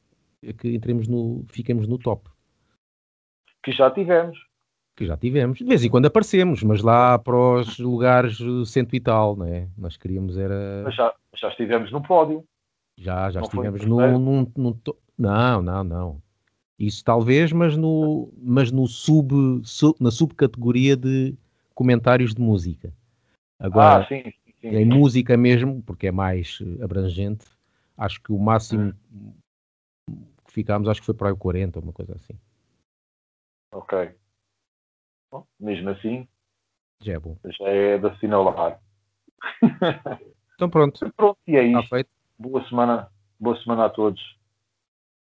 a 0.49 0.53
que 0.53 0.75
entremos 0.75 1.09
no, 1.09 1.45
fiquemos 1.49 1.89
no 1.89 1.99
top. 1.99 2.29
Que 3.63 3.73
já 3.73 3.91
tivemos. 3.91 4.39
Que 4.97 5.07
já 5.07 5.17
tivemos. 5.17 5.59
De 5.59 5.65
vez 5.65 5.83
em 5.83 5.91
quando 5.91 6.07
aparecemos, 6.07 6.63
mas 6.63 6.83
lá 6.83 7.19
para 7.19 7.37
os 7.37 7.79
lugares 7.79 8.39
cento 8.67 8.95
e 8.95 9.01
tal, 9.01 9.37
não 9.37 9.47
é? 9.47 9.69
Nós 9.77 9.97
queríamos 9.97 10.37
era. 10.37 10.83
Mas 10.85 10.95
já, 10.95 11.13
já 11.35 11.49
estivemos 11.49 11.91
no 11.91 12.03
pódio. 12.03 12.45
Já, 12.97 13.31
já 13.31 13.41
Não 13.41 13.45
estivemos 13.47 13.85
no 13.85 14.19
num, 14.19 14.53
num, 14.57 14.81
Não, 15.19 15.63
não, 15.63 15.85
não. 15.85 16.23
Isso 16.79 17.05
talvez, 17.05 17.53
mas 17.53 17.77
no, 17.77 18.33
mas 18.37 18.71
no 18.71 18.87
sub, 18.87 19.33
su- 19.65 19.97
na 20.01 20.11
subcategoria 20.11 20.97
de 20.97 21.37
comentários 21.75 22.35
de 22.35 22.41
música. 22.41 22.93
Agora, 23.59 24.03
ah, 24.03 24.09
sim, 24.09 24.23
sim, 24.23 24.53
sim. 24.61 24.69
em 24.69 24.85
música 24.85 25.37
mesmo, 25.37 25.83
porque 25.83 26.09
é 26.09 26.13
mais 26.13 26.59
eh, 26.61 26.83
abrangente, 26.85 27.47
acho 27.97 28.21
que 28.21 28.33
o 28.33 28.39
máximo 28.39 28.93
que 30.45 30.53
ficámos, 30.53 30.89
acho 30.89 31.01
que 31.01 31.07
foi 31.07 31.15
para 31.15 31.33
o 31.33 31.37
40, 31.37 31.79
uma 31.81 31.93
coisa 31.93 32.15
assim. 32.15 32.35
Ok. 33.73 34.15
Bom, 35.33 35.47
mesmo 35.59 35.91
assim, 35.91 36.29
Já 37.01 37.15
é 37.15 37.19
bom. 37.19 37.37
já 37.45 37.69
é 37.69 37.99
de 37.99 38.07
assinalar. 38.07 38.81
Então 40.55 40.71
pronto, 40.71 41.11
Pronto, 41.17 41.37
e 41.49 41.57
é 41.57 41.67
está 41.67 41.83
feito. 41.83 42.09
Boa 42.39 42.65
semana. 42.69 43.09
Boa 43.39 43.57
semana 43.63 43.87
a 43.87 43.91
todos. 43.91 44.21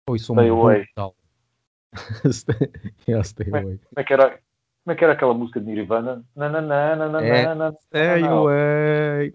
Oi, 0.09 0.19
sou 0.19 0.37
Stay 0.37 0.49
away. 0.49 0.87
yeah, 3.09 3.23
stay 3.25 3.51
Bem, 3.51 3.63
away. 3.63 3.79
Como 3.79 3.99
é 4.01 4.05
que 4.05 4.13
era, 4.13 4.31
como 4.31 4.93
é 4.93 4.95
que 4.95 5.05
era 5.05 5.13
aquela 5.15 5.35
música 5.35 5.61
de 5.61 5.67
Nirvana? 5.67 6.25
Nananã, 6.35 6.97
nananã, 6.97 7.69
É, 7.93 8.19
Stay 8.19 8.25
away. 8.25 9.33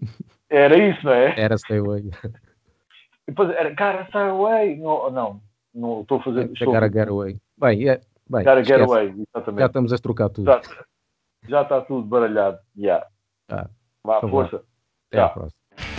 Era 0.48 0.76
isso, 0.76 1.04
não 1.04 1.12
é? 1.12 1.38
Era 1.38 1.56
stay 1.58 1.78
away. 1.78 2.10
Depois 3.26 3.50
era 3.50 3.70
Gotta 3.70 4.06
Stay 4.08 4.22
Away. 4.22 4.76
Não, 4.78 5.10
não, 5.10 5.42
não 5.74 6.00
estou 6.02 6.18
a 6.18 6.22
fazer. 6.24 6.50
estou- 6.52 6.72
Gotta 6.72 6.88
get 6.92 7.08
away. 7.08 7.38
Bem, 7.56 7.88
é, 7.88 8.00
bem 8.28 8.44
Gotta 8.44 8.64
Get. 8.64 8.80
Away, 8.80 9.08
já 9.08 9.22
exatamente. 9.36 9.66
estamos 9.66 9.92
a 9.92 9.98
trocar 9.98 10.28
tudo. 10.30 10.44
Já, 10.46 10.60
já 11.48 11.62
está 11.62 11.80
tudo 11.82 12.06
baralhado. 12.06 12.58
Yeah. 12.76 13.06
Tá. 13.46 13.70
Vá, 14.04 14.20
força. 14.20 14.64
Até 15.08 15.20
à 15.20 15.26
Tchau. 15.28 15.34
próxima. 15.34 15.61